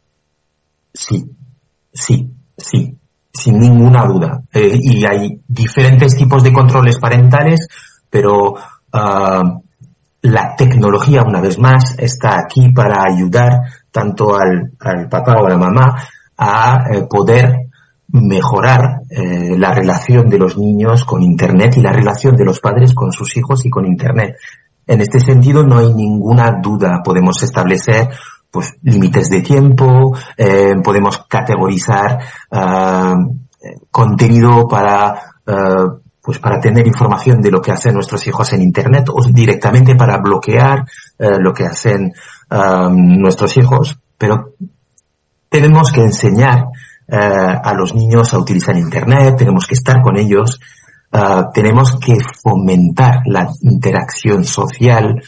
[0.93, 1.31] Sí,
[1.91, 2.97] sí, sí,
[3.33, 4.43] sin ninguna duda.
[4.53, 7.65] Eh, y hay diferentes tipos de controles parentales,
[8.09, 9.61] pero uh,
[10.21, 14.73] la tecnología, una vez más, está aquí para ayudar tanto al,
[15.09, 16.03] papá o a la mamá
[16.37, 17.69] a eh, poder
[18.09, 22.93] mejorar eh, la relación de los niños con Internet y la relación de los padres
[22.93, 24.35] con sus hijos y con Internet.
[24.89, 27.01] En este sentido no hay ninguna duda.
[27.03, 28.09] Podemos establecer
[28.49, 32.17] pues límites de tiempo, eh, podemos categorizar
[32.49, 33.15] uh,
[33.91, 35.13] contenido para
[35.45, 39.95] uh, pues para tener información de lo que hacen nuestros hijos en internet o directamente
[39.95, 40.79] para bloquear
[41.19, 42.11] uh, lo que hacen
[42.91, 44.55] nuestros hijos, pero
[45.49, 50.59] tenemos que enseñar uh, a los niños a utilizar Internet, tenemos que estar con ellos,
[51.13, 55.21] uh, tenemos que fomentar la interacción social,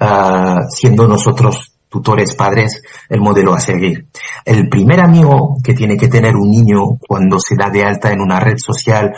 [0.00, 4.08] uh, siendo nosotros tutores, padres, el modelo a seguir.
[4.44, 8.20] El primer amigo que tiene que tener un niño cuando se da de alta en
[8.20, 9.12] una red social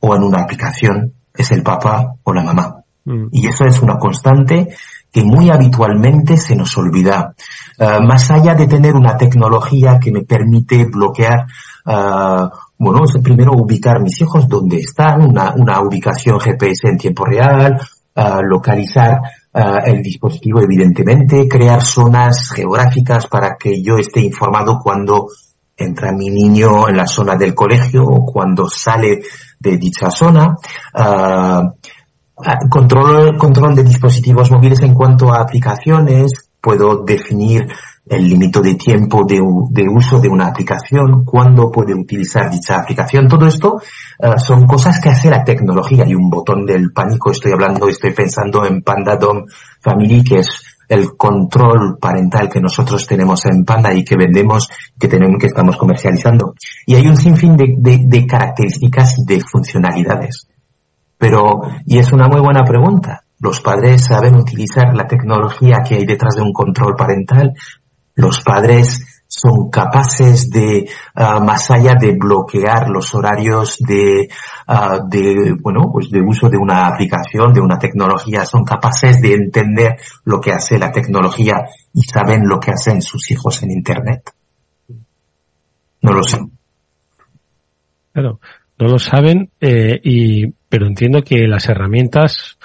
[0.00, 2.76] o en una aplicación es el papá o la mamá.
[3.04, 3.26] Mm.
[3.32, 4.68] Y eso es una constante
[5.12, 7.34] que muy habitualmente se nos olvida.
[7.78, 11.46] Uh, más allá de tener una tecnología que me permite bloquear,
[11.86, 12.48] uh,
[12.82, 17.80] bueno, primero ubicar mis hijos donde están, una, una ubicación GPS en tiempo real,
[18.16, 19.20] uh, localizar
[19.84, 25.26] el dispositivo evidentemente, crear zonas geográficas para que yo esté informado cuando
[25.76, 29.20] entra mi niño en la zona del colegio o cuando sale
[29.60, 30.56] de dicha zona.
[32.70, 37.68] Control, control de dispositivos móviles en cuanto a aplicaciones, puedo definir
[38.06, 39.40] el límite de tiempo de,
[39.88, 43.28] uso de una aplicación, cuándo puede utilizar dicha aplicación.
[43.28, 43.76] Todo esto
[44.18, 47.30] uh, son cosas que hace la tecnología y un botón del pánico.
[47.30, 49.44] Estoy hablando, estoy pensando en Panda Dom
[49.80, 55.08] Family, que es el control parental que nosotros tenemos en Panda y que vendemos, que
[55.08, 56.54] tenemos, que estamos comercializando.
[56.84, 60.48] Y hay un sinfín de, de características y de funcionalidades.
[61.16, 63.22] Pero, y es una muy buena pregunta.
[63.38, 67.54] ¿Los padres saben utilizar la tecnología que hay detrás de un control parental?
[68.14, 74.28] ¿Los padres son capaces de, ah, más allá de bloquear los horarios de,
[74.66, 79.32] ah, de, bueno, pues de uso de una aplicación, de una tecnología, son capaces de
[79.32, 84.30] entender lo que hace la tecnología y saben lo que hacen sus hijos en Internet.
[86.02, 86.38] No lo sé.
[88.12, 88.38] Claro,
[88.78, 92.58] no lo saben, eh, y, pero entiendo que las herramientas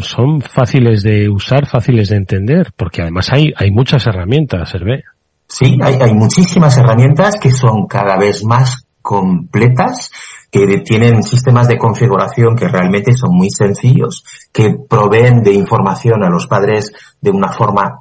[0.00, 5.04] son fáciles de usar, fáciles de entender, porque además hay, hay muchas herramientas, Hervé.
[5.46, 10.10] Sí, hay, hay muchísimas herramientas que son cada vez más completas,
[10.50, 16.30] que tienen sistemas de configuración que realmente son muy sencillos, que proveen de información a
[16.30, 18.00] los padres de una forma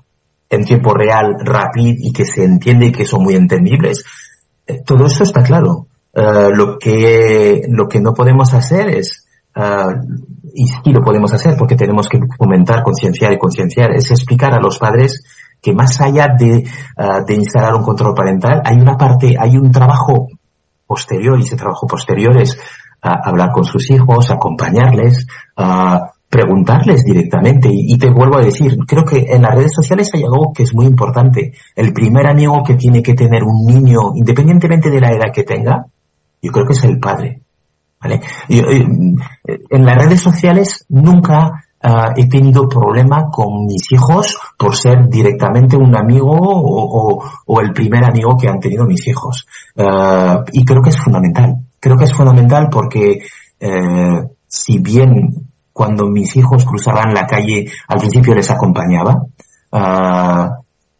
[0.49, 4.03] en tiempo real, rápido y que se entiende y que son muy entendibles.
[4.67, 5.87] Eh, todo eso está claro.
[6.13, 9.93] Eh, lo que lo que no podemos hacer es uh,
[10.53, 14.59] y sí lo podemos hacer porque tenemos que fomentar, concienciar y concienciar es explicar a
[14.59, 15.23] los padres
[15.61, 16.63] que más allá de,
[16.97, 20.27] uh, de instalar un control parental hay una parte hay un trabajo
[20.85, 22.59] posterior y ese trabajo posterior es
[23.03, 25.25] hablar con sus hijos acompañarles
[26.29, 30.23] preguntarles directamente y, y, te vuelvo a decir creo que en las redes sociales hay
[30.23, 34.89] algo que es muy importante el primer amigo que tiene que tener un niño independientemente
[34.89, 35.87] de la edad que tenga
[36.41, 37.40] yo creo que es el padre.
[38.09, 38.85] Eh,
[39.69, 45.77] en las redes sociales nunca uh, he tenido problema con mis hijos por ser directamente
[45.77, 49.45] un amigo o, el primer amigo que han tenido mis hijos.
[49.75, 51.55] Uh, y creo que es fundamental.
[51.79, 53.21] Creo que es fundamental porque
[53.61, 59.23] uh, si bien cuando mis hijos cruzaban la calle al principio les acompañaba,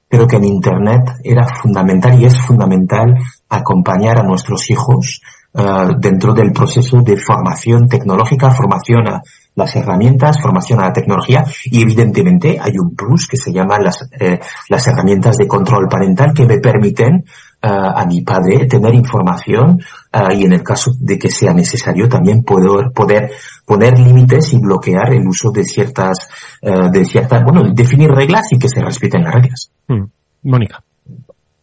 [0.08, 3.18] creo que en Internet era fundamental y es fundamental
[3.50, 5.22] acompañar a nuestros hijos
[5.54, 9.22] uh, dentro del proceso de formación tecnológica, formación a
[9.56, 14.08] las herramientas, formación a la tecnología y evidentemente hay un plus que se llama las,
[14.20, 17.26] eh, las herramientas de control parental que me permiten
[17.64, 19.82] uh, a mi padre tener información
[20.14, 23.30] uh, y en el caso de que sea necesario también poder, poder
[23.66, 26.30] poner límites y bloquear el uso de ciertas,
[26.62, 29.72] de ciertas, bueno, definir reglas y que se respeten las reglas.
[29.88, 30.04] Mm.
[30.44, 30.84] Mónica.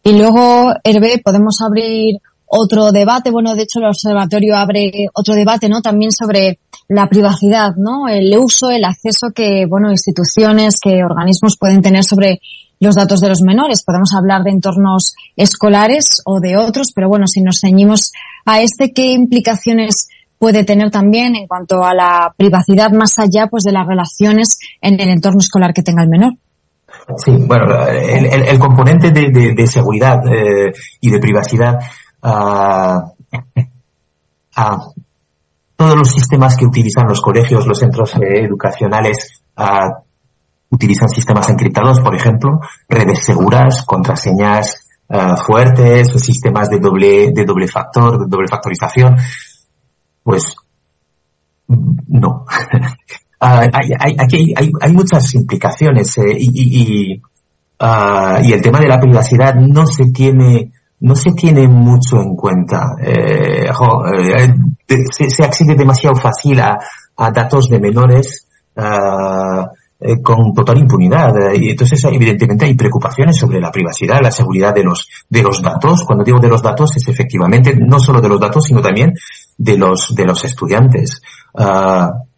[0.03, 2.19] Y luego, Hervé, podemos abrir
[2.49, 3.31] otro debate.
[3.31, 5.81] Bueno, de hecho, el observatorio abre otro debate, ¿no?
[5.81, 8.07] También sobre la privacidad, ¿no?
[8.07, 12.39] El uso, el acceso que, bueno, instituciones, que organismos pueden tener sobre
[12.79, 13.83] los datos de los menores.
[13.83, 18.11] Podemos hablar de entornos escolares o de otros, pero bueno, si nos ceñimos
[18.45, 20.07] a este, ¿qué implicaciones
[20.39, 24.99] puede tener también en cuanto a la privacidad más allá, pues, de las relaciones en
[24.99, 26.33] el entorno escolar que tenga el menor?
[27.17, 31.77] Sí, bueno, el, el, el componente de, seguridad eh, y de privacidad,
[32.21, 32.99] uh,
[34.57, 34.93] uh,
[35.75, 39.91] todos los sistemas que utilizan los colegios, los centros eh, educacionales, uh,
[40.69, 44.85] utilizan sistemas encriptados, por ejemplo, redes seguras, contraseñas
[45.43, 49.17] fuertes, sistemas de doble, de doble factor, de doble factorización.
[50.21, 50.55] Pues
[51.69, 52.45] no.
[52.45, 52.45] Uh,
[53.39, 57.21] hay, hay, aquí hay, hay, muchas implicaciones eh, y, y, y,
[57.79, 62.35] uh, y, el tema de la privacidad no se tiene no se tiene mucho en
[62.35, 62.95] cuenta.
[63.01, 66.77] Eh, eh, se, accede demasiado fácil a,
[67.17, 69.65] a datos de menores uh,
[70.23, 75.09] con total impunidad y entonces evidentemente hay preocupaciones sobre la privacidad, la seguridad de los
[75.29, 76.03] de los datos.
[76.05, 79.13] Cuando digo de los datos es efectivamente no solo de los datos sino también
[79.57, 81.21] de los de los estudiantes.
[81.53, 82.28] Uh,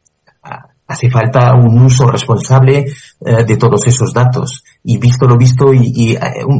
[0.91, 2.86] hace falta un uso responsable
[3.25, 4.63] eh, de todos esos datos.
[4.84, 6.19] Y visto lo visto, y, eh,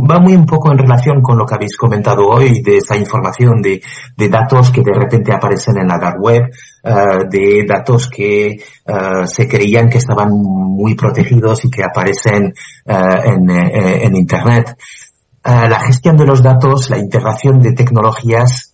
[0.10, 3.62] va muy un poco en relación con lo que habéis comentado hoy, de esa información
[3.62, 3.82] de,
[4.30, 6.44] datos que de repente aparecen en la dark web,
[6.84, 8.58] uh, de datos que
[9.26, 12.54] se creían que estaban muy protegidos y que aparecen
[12.86, 14.78] en, en, Internet.
[15.44, 18.74] la gestión de los datos, la integración de tecnologías,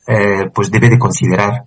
[0.54, 1.64] pues debe de considerar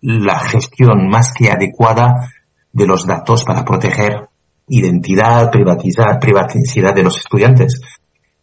[0.00, 2.30] la gestión más que adecuada
[2.76, 4.28] de los datos para proteger
[4.68, 7.80] identidad, privatizar, privacidad de los estudiantes.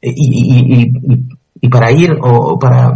[0.02, 0.94] Y, y, y,
[1.62, 2.94] y para ir o para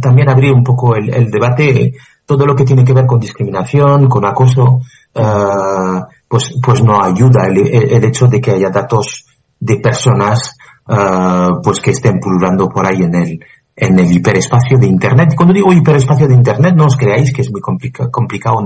[0.00, 1.92] también abrir un poco el, el, debate,
[2.24, 4.80] todo lo que tiene que ver con discriminación, con acoso,
[5.14, 9.26] uh, pues, pues no ayuda el, el, hecho de que haya datos
[9.60, 10.56] de personas
[10.88, 13.40] uh, pues que estén pululando por ahí en el,
[13.76, 15.34] en el hiperespacio de Internet.
[15.36, 18.62] Cuando digo hiperespacio de Internet, no os creáis que es muy complica, complicado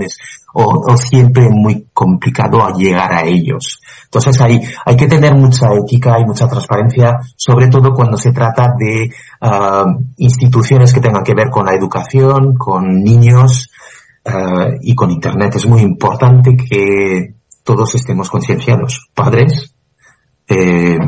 [0.55, 3.81] o, o, siempre muy complicado a llegar a ellos.
[4.05, 8.75] Entonces hay, hay que tener mucha ética y mucha transparencia, sobre todo cuando se trata
[8.79, 9.11] de
[9.41, 13.71] uh, instituciones que tengan que ver con la educación, con niños
[14.27, 15.57] uh, y con Internet.
[15.57, 19.74] Es muy importante que todos estemos concienciados, padres,
[20.49, 20.99] eh,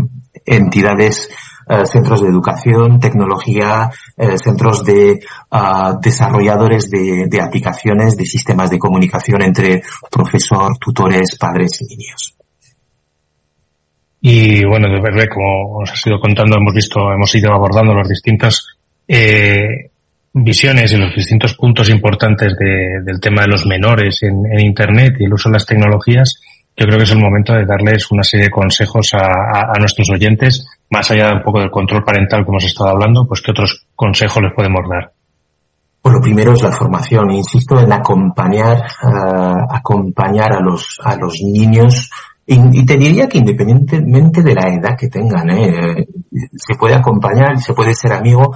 [0.47, 1.29] entidades
[1.69, 8.79] eh, centros de educación, tecnología, eh, centros de ah, desarrolladores de, aplicaciones, de sistemas de
[8.79, 12.37] comunicación entre profesor, tutores, padres y niños.
[14.21, 18.09] Y bueno, de verdad, como os ha ido contando, hemos visto, hemos ido abordando las
[18.09, 18.67] distintas
[19.07, 19.91] eh,
[20.33, 25.15] visiones y los distintos puntos importantes de, del tema de los menores en, en, Internet
[25.21, 26.41] y el uso de las tecnologías.
[26.77, 30.11] Yo creo que es el momento de darles una serie de consejos a, a, nuestros
[30.11, 33.53] oyentes, más allá de un poco del control parental que hemos estado hablando, pues qué
[33.53, 35.13] otros consejos les podemos dar.
[36.03, 37.31] Pues lo primero es la formación.
[37.31, 42.11] Insisto en acompañar, uh, acompañar a los, a los niños
[42.47, 46.07] y, te diría que independientemente de la edad que tengan, ¿eh?
[46.55, 48.55] se puede acompañar, se puede ser amigo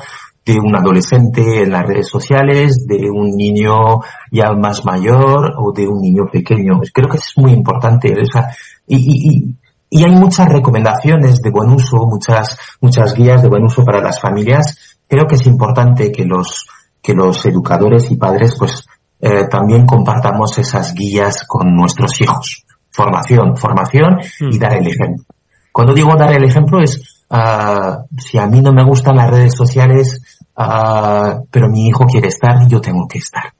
[0.48, 4.00] de un adolescente en las redes sociales, de un niño
[4.32, 6.80] ya más mayor o de un niño pequeño.
[6.92, 8.14] Creo que es muy importante.
[8.18, 8.48] O sea,
[8.86, 9.54] y, y,
[9.90, 14.18] y, hay muchas recomendaciones de buen uso, muchas, muchas guías de buen uso para las
[14.18, 14.98] familias.
[15.06, 16.66] Creo que es importante que los,
[17.02, 18.86] que los educadores y padres pues
[19.20, 22.64] eh, también compartamos esas guías con nuestros hijos
[22.98, 24.58] formación, formación y Mm.
[24.58, 25.24] dar el ejemplo.
[25.70, 29.54] Cuando digo dar el ejemplo es, ah, si a mí no me gustan las redes
[29.54, 30.20] sociales,
[30.58, 33.52] ah, pero mi hijo quiere estar, yo tengo que estar.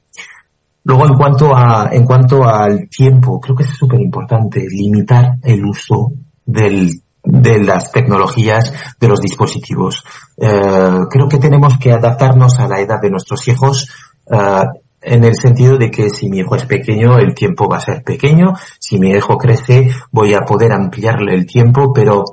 [0.84, 5.64] Luego, en cuanto a, en cuanto al tiempo, creo que es súper importante limitar el
[5.64, 6.12] uso
[6.44, 6.90] del,
[7.22, 10.02] de las tecnologías, de los dispositivos.
[10.36, 13.88] Eh, creo que tenemos que adaptarnos a la edad de nuestros hijos,
[14.30, 14.62] eh,
[15.00, 18.02] en el sentido de que si mi hijo es pequeño, el tiempo va a ser
[18.02, 22.24] pequeño, si mi hijo crece, voy a poder ampliarle el tiempo, pero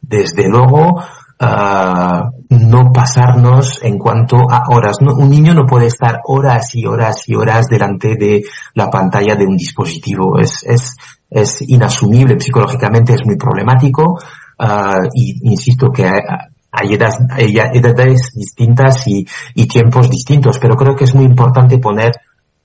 [0.00, 1.02] desde luego
[1.40, 4.96] uh, no pasarnos en cuanto a horas.
[5.00, 8.42] Un niño no puede estar horas y horas y horas delante de
[8.74, 10.38] la pantalla de un dispositivo.
[10.38, 10.96] Es, es,
[11.30, 14.18] es inasumible psicológicamente, es muy problemático.
[14.58, 21.14] Uh, y insisto que hay edades, distintas y, y, tiempos distintos, pero creo que es
[21.14, 22.12] muy importante poner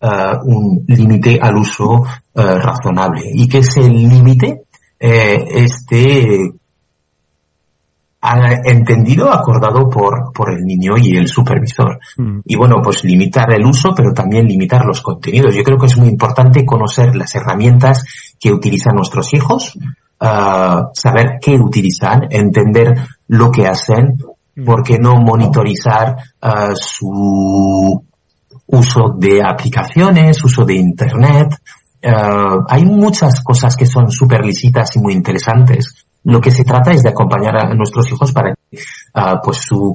[0.02, 4.64] uh, un límite al uso uh, razonable y que ese límite
[5.00, 6.52] eh, esté
[8.66, 12.00] entendido, acordado por, por el niño y el supervisor.
[12.18, 12.40] Mm.
[12.46, 15.56] Y bueno, pues limitar el uso, pero también limitar los contenidos.
[15.56, 18.04] Yo creo que es muy importante conocer las herramientas
[18.40, 19.78] que utilizan nuestros hijos,
[20.22, 22.96] uh, saber qué utilizan, entender
[23.28, 24.18] lo que hacen,
[24.66, 28.04] por qué no monitorizar uh, su
[28.66, 31.56] uso de aplicaciones, uso de Internet.
[32.04, 36.07] Uh, hay muchas cosas que son súper lícitas y muy interesantes.
[36.28, 38.78] Lo que se trata es de acompañar a nuestros hijos para que
[39.16, 39.94] uh, pues su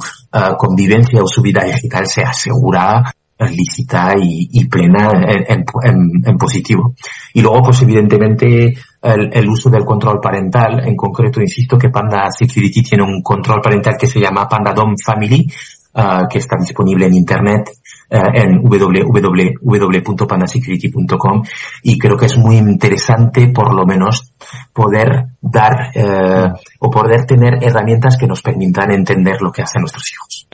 [0.56, 6.94] convivencia o su vida digital sea segura, lícita y, y plena en, en, en, positivo.
[7.34, 12.30] Y luego, pues evidentemente, el, el, uso del control parental, en concreto, insisto que Panda
[12.30, 15.46] Security tiene un control parental que se llama Panda Dom Family,
[15.94, 17.81] uh, que está disponible en internet uh,
[18.12, 21.42] en www.pandasecurity.com
[21.82, 24.34] y creo que es muy interesante, por lo menos,
[24.72, 30.12] poder dar uh, o poder tener herramientas que nos permitan entender lo que hacen nuestros
[30.12, 30.46] hijos.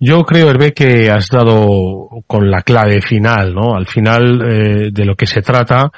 [0.00, 3.74] Yo creo, Hervé, que has dado con la clave final, ¿no?
[3.74, 5.90] Al final eh, de lo que se trata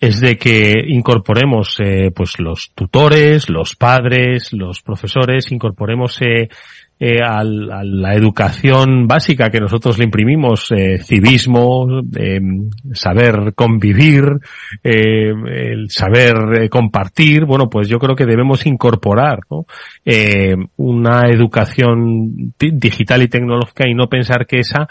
[0.00, 6.48] es de que incorporemos eh, pues los tutores, los padres, los profesores, incorporemos eh,
[6.98, 11.86] eh, a la educación básica que nosotros le imprimimos, eh, civismo,
[12.18, 12.40] eh,
[12.92, 14.24] saber convivir,
[14.82, 19.66] eh, el saber eh, compartir, bueno, pues yo creo que debemos incorporar ¿no?
[20.04, 24.88] Eh, una educación digital y tecnológica y no pensar que esa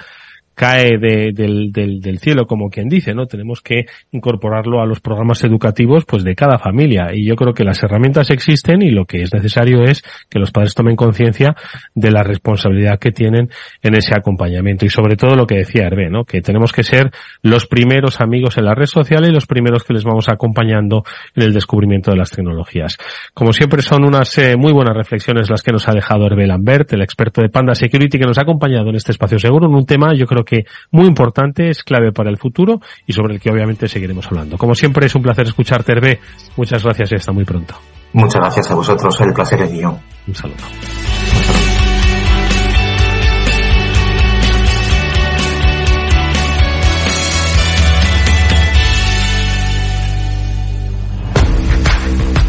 [0.56, 3.28] cae de, del, del, del, cielo, como quien dice, ¿no?
[3.28, 7.10] Tenemos que incorporarlo a los programas educativos, pues, de cada familia.
[7.14, 10.52] Y yo creo que las herramientas existen y lo que es necesario es que los
[10.52, 11.56] padres tomen conciencia
[11.94, 13.50] de la responsabilidad que tienen
[13.82, 14.86] en ese acompañamiento.
[14.86, 16.24] Y sobre todo lo que decía Hervé, ¿no?
[16.24, 19.94] Que tenemos que ser los primeros amigos en la red social y los primeros que
[19.94, 21.04] les vamos acompañando
[21.36, 22.98] en el descubrimiento de las tecnologías.
[23.34, 26.94] Como siempre son unas eh, muy buenas reflexiones las que nos ha dejado Hervé Lambert,
[26.94, 29.86] el experto de Panda Security que nos ha acompañado en este espacio seguro en un
[29.86, 33.50] tema, yo creo que muy importante, es clave para el futuro y sobre el que
[33.50, 34.58] obviamente seguiremos hablando.
[34.58, 36.20] Como siempre es un placer escucharte, Hervé.
[36.56, 37.76] Muchas gracias y hasta muy pronto.
[38.14, 40.00] Muchas gracias a vosotros, el placer es mío.
[40.28, 40.64] Un saludo.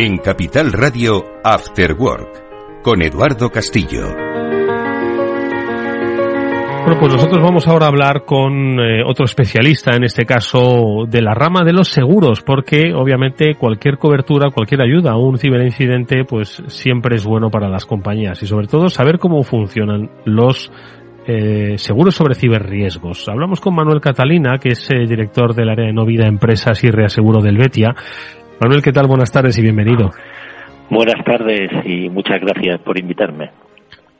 [0.00, 4.27] En Capital Radio After Work con Eduardo Castillo.
[6.88, 11.20] Bueno, pues nosotros vamos ahora a hablar con eh, otro especialista, en este caso de
[11.20, 16.62] la rama de los seguros, porque obviamente cualquier cobertura, cualquier ayuda a un ciberincidente, pues
[16.68, 20.72] siempre es bueno para las compañías y sobre todo saber cómo funcionan los
[21.26, 23.28] eh, seguros sobre ciberriesgos.
[23.28, 26.90] Hablamos con Manuel Catalina, que es eh, director del área de no vida empresas y
[26.90, 27.94] reaseguro del Betia.
[28.62, 29.08] Manuel, ¿qué tal?
[29.08, 30.08] Buenas tardes y bienvenido.
[30.88, 33.67] Buenas tardes y muchas gracias por invitarme.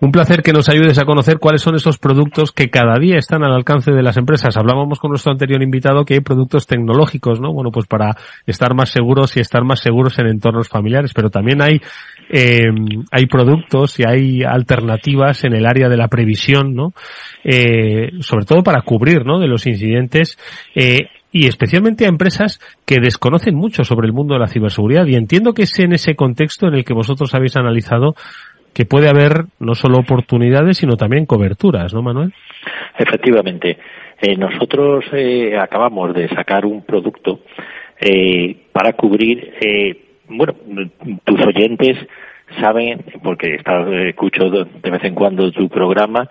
[0.01, 3.43] Un placer que nos ayudes a conocer cuáles son esos productos que cada día están
[3.43, 4.57] al alcance de las empresas.
[4.57, 7.53] Hablábamos con nuestro anterior invitado que hay productos tecnológicos, ¿no?
[7.53, 11.61] Bueno, pues para estar más seguros y estar más seguros en entornos familiares, pero también
[11.61, 11.81] hay
[12.31, 12.71] eh,
[13.11, 16.93] hay productos y hay alternativas en el área de la previsión, ¿no?
[17.43, 19.41] Eh, sobre todo para cubrir, ¿no?
[19.41, 20.39] De los incidentes.
[20.77, 25.07] Eh, y especialmente a empresas que desconocen mucho sobre el mundo de la ciberseguridad.
[25.07, 28.15] Y entiendo que es en ese contexto en el que vosotros habéis analizado
[28.79, 32.33] que puede haber no solo oportunidades, sino también coberturas, ¿no, Manuel?
[32.97, 33.77] Efectivamente.
[34.23, 37.41] Eh, nosotros eh, acabamos de sacar un producto
[38.01, 39.97] eh, para cubrir, eh,
[40.29, 40.55] bueno,
[41.25, 41.97] tus oyentes
[42.61, 46.29] saben, porque está, escucho de vez en cuando tu programa,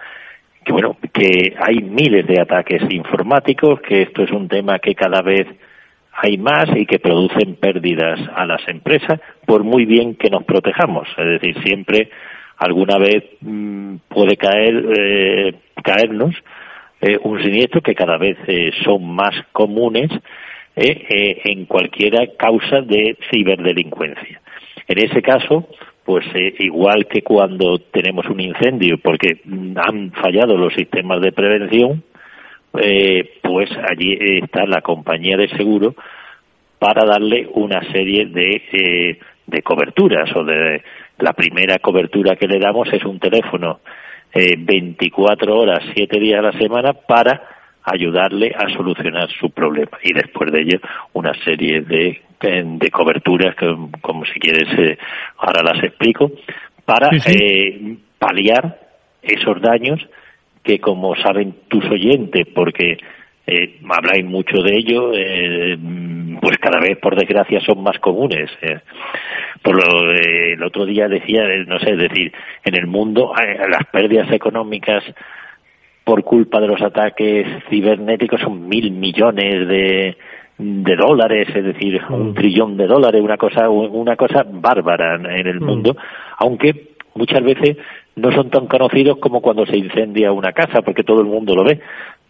[0.64, 5.22] que bueno, que hay miles de ataques informáticos, que esto es un tema que cada
[5.22, 5.48] vez
[6.14, 11.10] hay más y que producen pérdidas a las empresas, por muy bien que nos protejamos.
[11.18, 12.10] Es decir, siempre
[12.58, 16.36] alguna vez mm, puede caer, eh, caernos
[17.00, 20.10] eh, un siniestro que cada vez eh, son más comunes
[20.76, 24.42] eh, en cualquier causa de ciberdelincuencia.
[24.88, 25.68] En ese caso,
[26.04, 26.26] pues
[26.60, 29.42] igual que cuando tenemos un incendio porque
[29.76, 32.04] han fallado los sistemas de prevención,
[32.72, 35.96] pues allí está la compañía de seguro
[36.80, 40.82] para darle una serie de, de coberturas o de
[41.20, 43.80] la primera cobertura que le damos es un teléfono
[44.34, 47.42] eh, 24 horas, 7 días a la semana para
[47.84, 49.98] ayudarle a solucionar su problema.
[50.04, 50.80] Y después de ello
[51.14, 54.98] una serie de de coberturas, que, como si quieres, eh,
[55.40, 56.32] ahora las explico,
[56.86, 58.80] para Eh, paliar
[59.22, 60.00] esos daños
[60.64, 62.98] que, como saben tus oyentes, porque
[63.48, 65.78] eh, habláis mucho de ello, eh,
[66.42, 68.50] pues cada vez, por desgracia, son más comunes.
[68.62, 68.80] Eh.
[69.62, 72.32] Por lo, eh, el otro día decía, eh, no sé, es decir,
[72.64, 73.34] en el mundo
[73.70, 75.04] las pérdidas económicas
[76.04, 80.18] por culpa de los ataques cibernéticos son mil millones de,
[80.58, 85.60] de dólares, es decir, un trillón de dólares, una cosa, una cosa bárbara en el
[85.60, 85.98] mundo,
[86.38, 87.78] aunque muchas veces
[88.16, 91.64] no son tan conocidos como cuando se incendia una casa, porque todo el mundo lo
[91.64, 91.82] ve,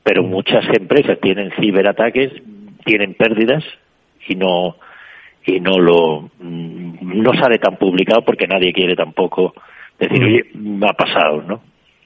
[0.07, 2.31] pero muchas empresas tienen ciberataques,
[2.85, 3.61] tienen pérdidas
[4.25, 4.77] y no
[5.45, 9.53] y no lo no sale tan publicado porque nadie quiere tampoco
[9.99, 11.61] decir, oye, me ha pasado, ¿no?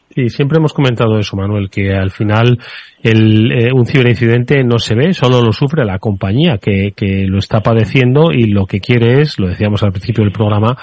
[0.10, 2.58] Sí, siempre hemos comentado eso, Manuel, que al final
[3.04, 7.38] el, eh, un ciberincidente no se ve, solo lo sufre la compañía que, que lo
[7.38, 10.76] está padeciendo y lo que quiere es, lo decíamos al principio del programa,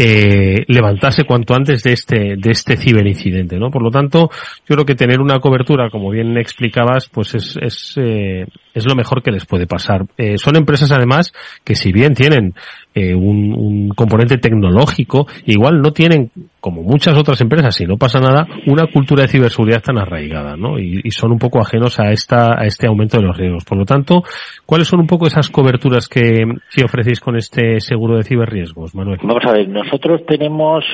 [0.00, 3.68] eh, levantarse cuanto antes de este de este ciberincidente, ¿no?
[3.68, 4.30] Por lo tanto,
[4.68, 8.94] yo creo que tener una cobertura, como bien explicabas, pues es es, eh, es lo
[8.94, 10.06] mejor que les puede pasar.
[10.16, 11.32] Eh, son empresas además
[11.64, 12.54] que si bien tienen
[12.98, 16.30] eh, un, componente tecnológico, igual no tienen,
[16.60, 20.78] como muchas otras empresas, si no pasa nada, una cultura de ciberseguridad tan arraigada, ¿no?
[20.78, 23.64] Y, son un poco ajenos a esta, a este aumento de los riesgos.
[23.64, 24.22] Por lo tanto,
[24.66, 26.44] ¿cuáles son un poco esas coberturas que,
[26.74, 29.18] que ofrecéis con este seguro de ciberriesgos, Manuel?
[29.22, 30.84] Vamos a ver, nosotros tenemos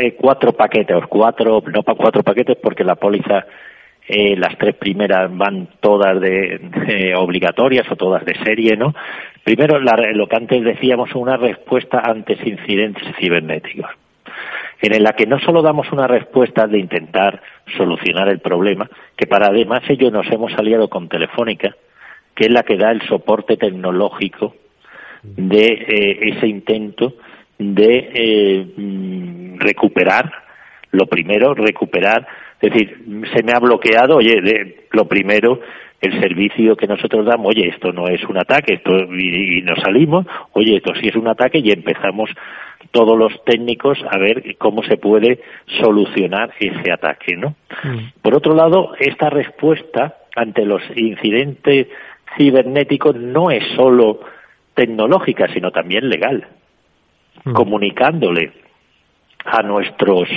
[0.00, 3.44] eh, cuatro paquetes, cuatro, no cuatro paquetes porque la póliza
[4.06, 8.94] eh, las tres primeras van todas de, obligatorias o todas de serie, ¿no?
[9.44, 13.90] Primero, la, lo que antes decíamos, una respuesta ante incidentes cibernéticos,
[14.80, 17.42] en la que no solo damos una respuesta de intentar
[17.76, 21.76] solucionar el problema, que para además ello nos hemos aliado con Telefónica,
[22.34, 24.54] que es la que da el soporte tecnológico
[25.22, 27.14] de eh, ese intento
[27.58, 30.32] de eh, mm, recuperar,
[30.90, 32.26] lo primero, recuperar,
[32.60, 35.60] es decir, se me ha bloqueado, oye, de, lo primero,
[36.04, 39.78] el servicio que nosotros damos, oye, esto no es un ataque, esto y, y, nos
[39.80, 42.30] salimos, oye, esto sí es un ataque y empezamos
[42.90, 45.40] todos los técnicos a ver cómo se puede
[45.80, 47.56] solucionar ese ataque, ¿no?
[47.82, 48.20] Mm.
[48.22, 51.88] Por otro lado, esta respuesta ante los incidentes
[52.36, 54.20] cibernéticos no es solo
[54.74, 56.46] tecnológica, sino también legal,
[57.44, 57.52] mm.
[57.52, 58.52] comunicándole
[59.44, 60.28] a nuestros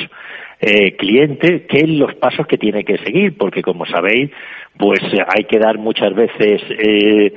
[0.60, 4.32] eh, clientes qué los pasos que tiene que seguir, porque como sabéis,
[4.78, 5.00] pues
[5.36, 7.34] hay que dar muchas veces eh,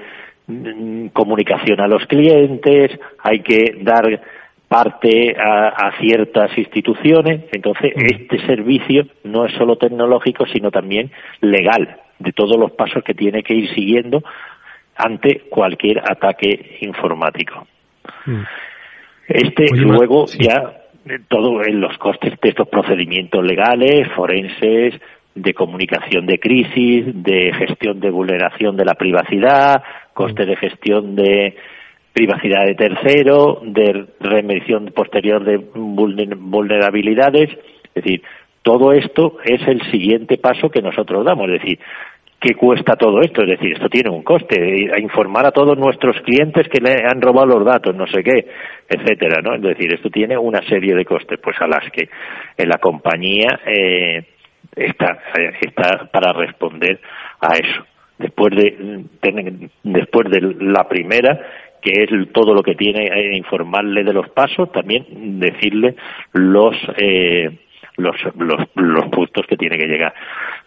[0.47, 4.21] mm, comunicación a los clientes, hay que dar
[4.69, 7.43] parte a, a, ciertas instituciones.
[7.53, 8.07] Entonces, mm.
[8.07, 11.11] este servicio no es solo tecnológico, sino también
[11.41, 14.23] legal, de todos los pasos que tiene que ir siguiendo
[14.97, 17.67] ante cualquier ataque informático.
[18.27, 18.43] Mm.
[19.29, 20.39] Este Oye, luego sí.
[20.41, 20.80] ya
[21.29, 24.95] todo en los costes de estos procedimientos legales, forenses,
[25.35, 29.83] de comunicación de crisis, de gestión de vulneración de la privacidad,
[30.13, 31.57] coste de gestión de
[32.13, 37.51] privacidad de tercero, de remediación posterior de vulnerabilidades,
[37.95, 38.23] es decir,
[38.63, 41.79] todo esto es el siguiente paso que nosotros damos, es decir,
[42.41, 43.43] ¿qué cuesta todo esto?
[43.43, 47.21] Es decir, esto tiene un coste, a informar a todos nuestros clientes que le han
[47.21, 48.47] robado los datos, no sé qué,
[48.89, 49.55] etcétera, ¿no?
[49.55, 52.09] Es decir, esto tiene una serie de costes, pues a las que
[52.65, 54.25] la compañía eh,
[54.75, 55.19] está,
[55.61, 56.99] está para responder
[57.41, 57.87] a eso.
[58.19, 59.05] Después de,
[59.83, 61.41] después de la primera,
[61.81, 65.95] que es todo lo que tiene eh, informarle de los pasos, también decirle
[66.33, 67.51] los eh,
[67.97, 70.15] los, los, los puntos que tiene que llegar.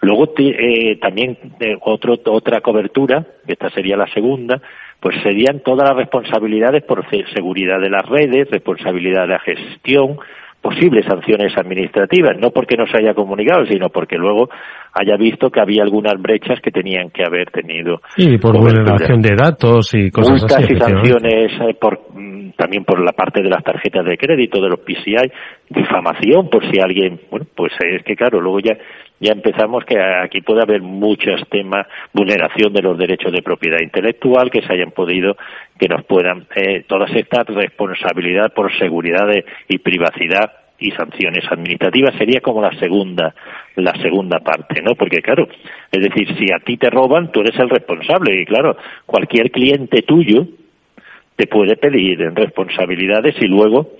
[0.03, 4.61] Luego eh, también eh, otro, otra cobertura, esta sería la segunda,
[4.99, 10.17] pues serían todas las responsabilidades por seguridad de las redes, responsabilidad de la gestión,
[10.61, 14.49] posibles sanciones administrativas, no porque no se haya comunicado, sino porque luego
[14.93, 18.01] haya visto que había algunas brechas que tenían que haber tenido.
[18.17, 20.73] Y por vulneración de datos y cosas Multas así.
[20.73, 24.69] y sanciones eh, por, mm, también por la parte de las tarjetas de crédito, de
[24.69, 25.31] los PCI,
[25.69, 28.77] difamación, por si alguien, bueno, pues es que claro, luego ya
[29.19, 34.51] ya empezamos que aquí puede haber muchos temas, vulneración de los derechos de propiedad intelectual,
[34.51, 35.37] que se hayan podido,
[35.79, 42.15] que nos puedan, eh, todas estas responsabilidades por seguridad de, y privacidad y sanciones administrativas
[42.17, 43.33] sería como la segunda
[43.75, 45.47] la segunda parte no porque claro
[45.91, 50.01] es decir si a ti te roban tú eres el responsable y claro cualquier cliente
[50.01, 50.45] tuyo
[51.35, 53.93] te puede pedir responsabilidades y luego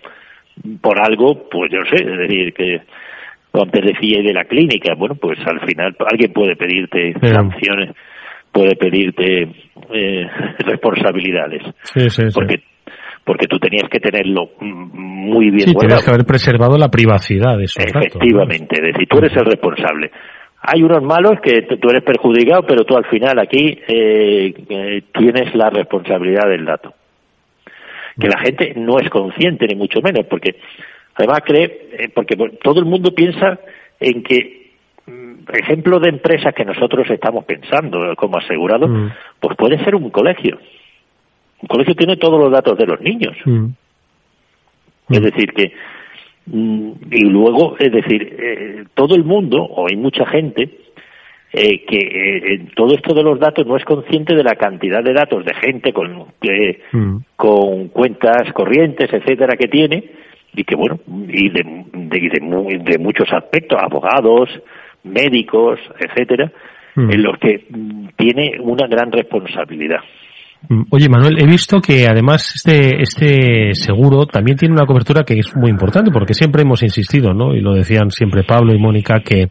[0.82, 2.82] por algo pues yo sé es decir que
[3.62, 7.36] antes decía de la clínica, bueno, pues al final alguien puede pedirte Pero...
[7.36, 7.96] sanciones,
[8.52, 9.44] puede pedirte
[9.94, 10.28] eh,
[10.60, 11.62] responsabilidades.
[11.84, 12.34] Sí, sí, sí.
[12.34, 12.64] porque
[13.48, 15.88] tú tenías que tenerlo muy bien sí, guardado.
[15.88, 20.12] tenías que haber preservado la privacidad de esos Efectivamente, es decir, tú eres el responsable.
[20.62, 25.54] Hay unos malos que tú eres perjudicado, pero tú al final aquí eh, eh, tienes
[25.56, 26.94] la responsabilidad del dato.
[28.20, 30.56] Que la gente no es consciente, ni mucho menos, porque
[31.16, 33.60] Además cree, eh, porque todo el mundo piensa
[34.00, 34.72] en que
[35.06, 39.12] mm, ejemplo de empresas que nosotros estamos pensando como asegurado, mm.
[39.40, 40.58] pues puede ser un colegio.
[41.64, 43.36] Un colegio tiene todos los datos de los niños.
[43.46, 43.68] Mm.
[45.10, 45.74] Es decir, que.
[46.46, 50.70] Y luego, es decir, eh, todo el mundo, o hay mucha gente,
[51.54, 55.14] eh, que eh, todo esto de los datos no es consciente de la cantidad de
[55.14, 56.82] datos de gente con, eh,
[57.38, 60.04] con cuentas corrientes, etcétera, que tiene,
[60.56, 64.50] y que bueno y de, de, de, de muchos aspectos abogados
[65.04, 66.52] médicos etcétera
[66.96, 67.12] mm.
[67.12, 67.66] en los que
[68.18, 70.02] tiene una gran responsabilidad
[70.90, 75.56] Oye Manuel, he visto que además este este seguro también tiene una cobertura que es
[75.56, 77.54] muy importante porque siempre hemos insistido, ¿no?
[77.54, 79.50] Y lo decían siempre Pablo y Mónica que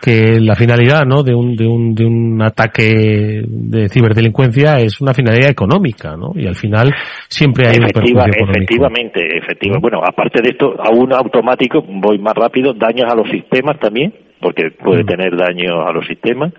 [0.00, 1.22] que la finalidad ¿no?
[1.22, 6.32] de, un, de, un, de un ataque de ciberdelincuencia es una finalidad económica, ¿no?
[6.34, 6.92] Y al final
[7.28, 9.82] siempre hay Efectiva, un perjuicio Efectivamente, efectivamente.
[9.82, 14.70] Bueno, aparte de esto, aún automático, voy más rápido, daños a los sistemas también, porque
[14.70, 15.06] puede mm.
[15.06, 16.54] tener daño a los sistemas.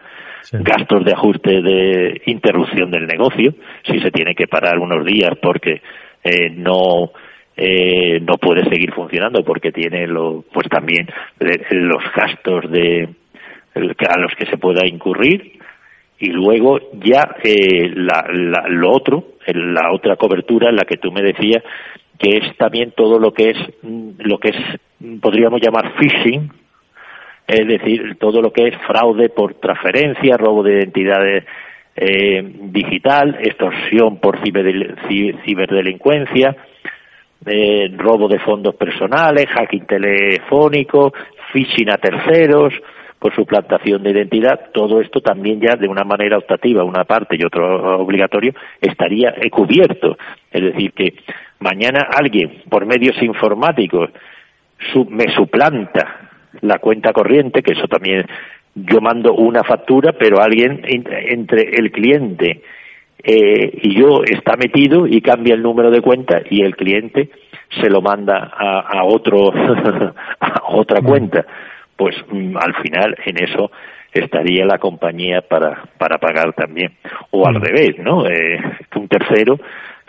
[0.51, 3.53] Gastos de ajuste de interrupción del negocio,
[3.85, 5.81] si se tiene que parar unos días porque
[6.23, 7.11] eh, no
[7.55, 11.07] eh, no puede seguir funcionando porque tiene lo, pues también
[11.39, 13.09] eh, los gastos de
[13.73, 15.59] a los que se pueda incurrir
[16.19, 21.21] y luego ya eh, la, la, lo otro, la otra cobertura la que tú me
[21.21, 21.63] decías
[22.17, 26.51] que es también todo lo que es lo que es podríamos llamar phishing,
[27.51, 31.43] es decir, todo lo que es fraude por transferencia, robo de identidades
[31.97, 36.55] eh, digital, extorsión por ciberdelincuencia,
[37.45, 41.11] eh, robo de fondos personales, hacking telefónico,
[41.51, 42.73] phishing a terceros,
[43.19, 47.43] por suplantación de identidad, todo esto también ya de una manera optativa, una parte y
[47.43, 50.17] otro obligatorio, estaría cubierto.
[50.49, 51.15] Es decir, que
[51.59, 54.09] mañana alguien, por medios informáticos,
[55.09, 56.30] me suplanta
[56.61, 58.25] la cuenta corriente, que eso también
[58.75, 62.61] yo mando una factura, pero alguien entre el cliente
[63.23, 67.29] eh, y yo está metido y cambia el número de cuenta y el cliente
[67.79, 69.53] se lo manda a, otro
[70.39, 71.45] a otra cuenta.
[71.95, 73.71] Pues mm, al final en eso
[74.11, 76.93] estaría la compañía para para pagar también.
[77.31, 78.59] O al revés no eh,
[78.95, 79.59] un tercero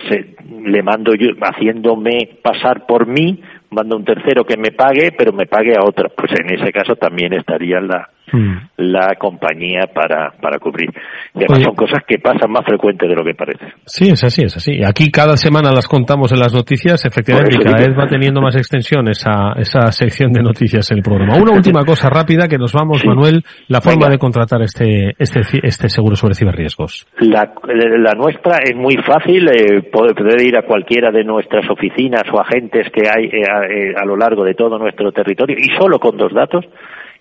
[0.09, 0.34] se,
[0.64, 3.40] le mando yo haciéndome pasar por mí
[3.72, 6.94] mando un tercero que me pague pero me pague a otra pues en ese caso
[6.96, 8.57] también estaría la Mm.
[8.78, 10.89] la compañía para, para cubrir.
[11.35, 13.66] Y además son cosas que pasan más frecuentes de lo que parece.
[13.85, 14.80] Sí, es así, es así.
[14.85, 18.57] Aquí cada semana las contamos en las noticias, efectivamente, y cada vez va teniendo más
[18.57, 21.37] extensión esa, esa sección de noticias en el programa.
[21.37, 25.89] Una última cosa rápida que nos vamos, Manuel, la forma de contratar este, este, este
[25.89, 27.07] seguro sobre ciberriesgos.
[27.20, 32.41] La, la nuestra es muy fácil, eh, poder ir a cualquiera de nuestras oficinas o
[32.41, 36.16] agentes que hay eh, eh, a lo largo de todo nuestro territorio y solo con
[36.16, 36.64] dos datos,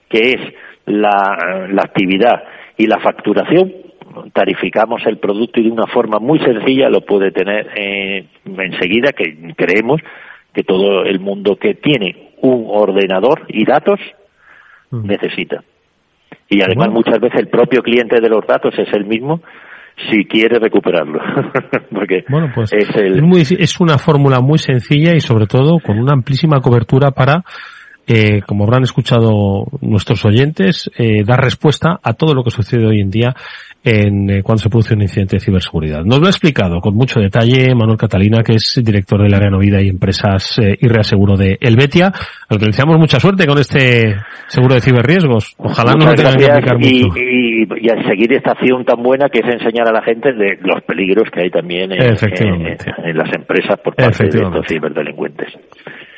[0.10, 0.54] que es
[0.92, 1.38] la,
[1.82, 2.44] actividad
[2.78, 3.72] y la facturación,
[4.34, 9.54] tarificamos el producto y de una forma muy sencilla lo puede tener eh, enseguida, que
[9.56, 10.02] creemos
[10.54, 14.00] que todo el mundo que tiene un ordenador y datos
[14.90, 15.06] mm.
[15.06, 15.64] necesita.
[16.50, 19.42] Y además muchas veces el propio cliente de los datos es el mismo
[20.10, 21.20] si quiere recuperarlo.
[21.92, 22.90] Porque bueno, pues es,
[23.52, 27.44] es una fórmula muy sencilla y sobre todo con una amplísima cobertura para
[28.14, 33.00] eh, como habrán escuchado nuestros oyentes, eh, dar respuesta a todo lo que sucede hoy
[33.00, 33.36] en día
[33.84, 36.04] en eh, cuando se produce un incidente de ciberseguridad.
[36.04, 39.82] Nos lo ha explicado con mucho detalle Manuel Catalina, que es director del área Novida
[39.82, 42.12] y Empresas eh, y Reaseguro de Helvetia,
[42.50, 44.16] al que deseamos mucha suerte con este
[44.48, 45.56] seguro de ciberriesgos.
[45.58, 47.18] Ojalá no lo tengan que aplicar mucho.
[47.18, 50.60] Y, y, a seguir esta acción tan buena que es enseñar a la gente de
[50.62, 55.54] los peligros que hay también en, en las empresas por parte de estos ciberdelincuentes.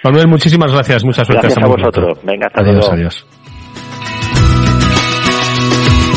[0.04, 1.04] Manuel, muchísimas gracias.
[1.04, 1.47] Mucha suerte.
[1.47, 2.20] Gracias a vosotros.
[2.24, 2.93] Venga, hasta adiós, luego.
[2.93, 3.26] Adiós.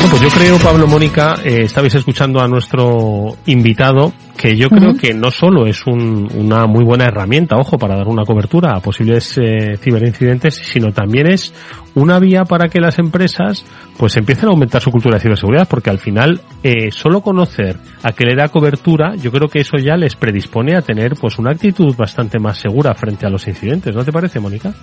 [0.07, 4.95] Bueno, pues yo creo, Pablo Mónica, eh, estabais escuchando a nuestro invitado, que yo creo
[4.95, 8.79] que no solo es un, una muy buena herramienta, ojo, para dar una cobertura a
[8.79, 11.53] posibles eh, ciberincidentes, sino también es
[11.95, 13.65] una vía para que las empresas
[13.97, 18.13] pues empiecen a aumentar su cultura de ciberseguridad, porque al final eh, solo conocer a
[18.13, 21.51] que le da cobertura, yo creo que eso ya les predispone a tener pues una
[21.51, 24.73] actitud bastante más segura frente a los incidentes, ¿no te parece, Mónica?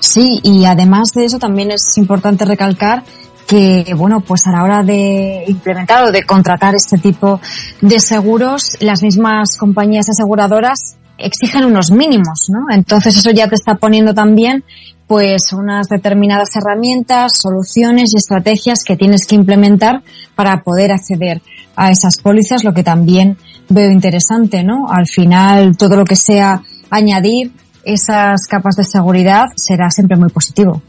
[0.00, 3.04] Sí, y además de eso también es importante recalcar
[3.46, 7.40] que, bueno, pues a la hora de implementar o de contratar este tipo
[7.80, 12.74] de seguros, las mismas compañías aseguradoras exigen unos mínimos, ¿no?
[12.74, 14.64] Entonces eso ya te está poniendo también
[15.06, 20.02] pues unas determinadas herramientas, soluciones y estrategias que tienes que implementar
[20.34, 21.42] para poder acceder
[21.76, 23.36] a esas pólizas, lo que también
[23.68, 24.88] veo interesante, ¿no?
[24.90, 27.52] Al final, todo lo que sea añadir
[27.84, 30.80] esas capas de seguridad será siempre muy positivo.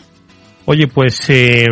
[0.65, 1.65] Oye, pues eh,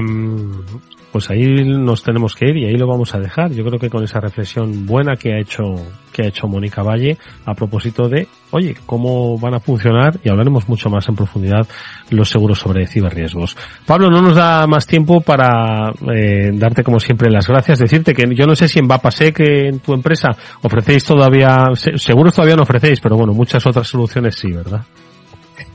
[1.14, 3.52] pues ahí nos tenemos que ir y ahí lo vamos a dejar.
[3.52, 5.76] Yo creo que con esa reflexión buena que ha hecho
[6.12, 10.68] que ha hecho Mónica Valle a propósito de, oye, cómo van a funcionar y hablaremos
[10.68, 11.68] mucho más en profundidad
[12.10, 13.56] los seguros sobre ciberriesgos.
[13.86, 18.24] Pablo, no nos da más tiempo para eh, darte como siempre las gracias, decirte que
[18.36, 20.30] yo no sé si en Bapasec que en tu empresa
[20.62, 21.64] ofrecéis todavía,
[21.96, 24.82] seguros todavía no ofrecéis, pero bueno, muchas otras soluciones sí, ¿verdad?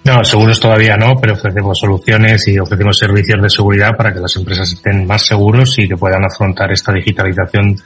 [0.08, 4.34] No, seguros todavía no, pero ofrecemos soluciones y ofrecemos servicios de seguridad para que las
[4.36, 7.76] empresas estén más seguros y que puedan afrontar esta digitalización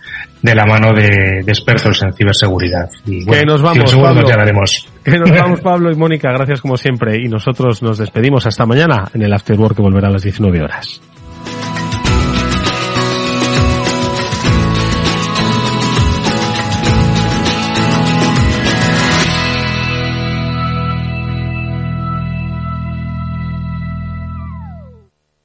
[0.41, 2.89] de la mano de, expertos en ciberseguridad.
[3.07, 4.25] Y que nos vamos, Pablo.
[5.05, 6.31] Que nos vamos, Pablo y Mónica.
[6.31, 7.17] Gracias como siempre.
[7.17, 11.01] Y nosotros nos despedimos hasta mañana en el Afterwork que volverá a las 19 horas.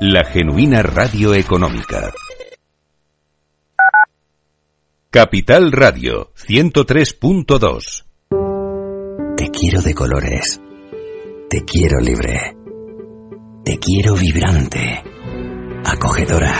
[0.00, 2.12] la genuina radio económica.
[5.10, 8.04] Capital Radio 103.2
[9.36, 10.60] Te quiero de colores.
[11.50, 12.56] Te quiero libre.
[13.64, 15.02] Te quiero vibrante,
[15.84, 16.54] acogedora,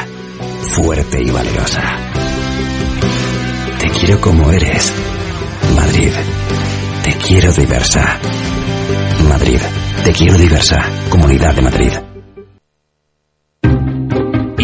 [0.60, 1.96] fuerte y valerosa.
[3.78, 4.92] Te quiero como eres.
[5.76, 6.12] Madrid.
[7.04, 8.18] Te quiero diversa.
[9.28, 9.60] Madrid.
[10.04, 10.76] Te quiero diversa.
[11.08, 12.17] Comunidad de Madrid.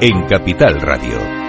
[0.00, 1.43] en Capital Radio.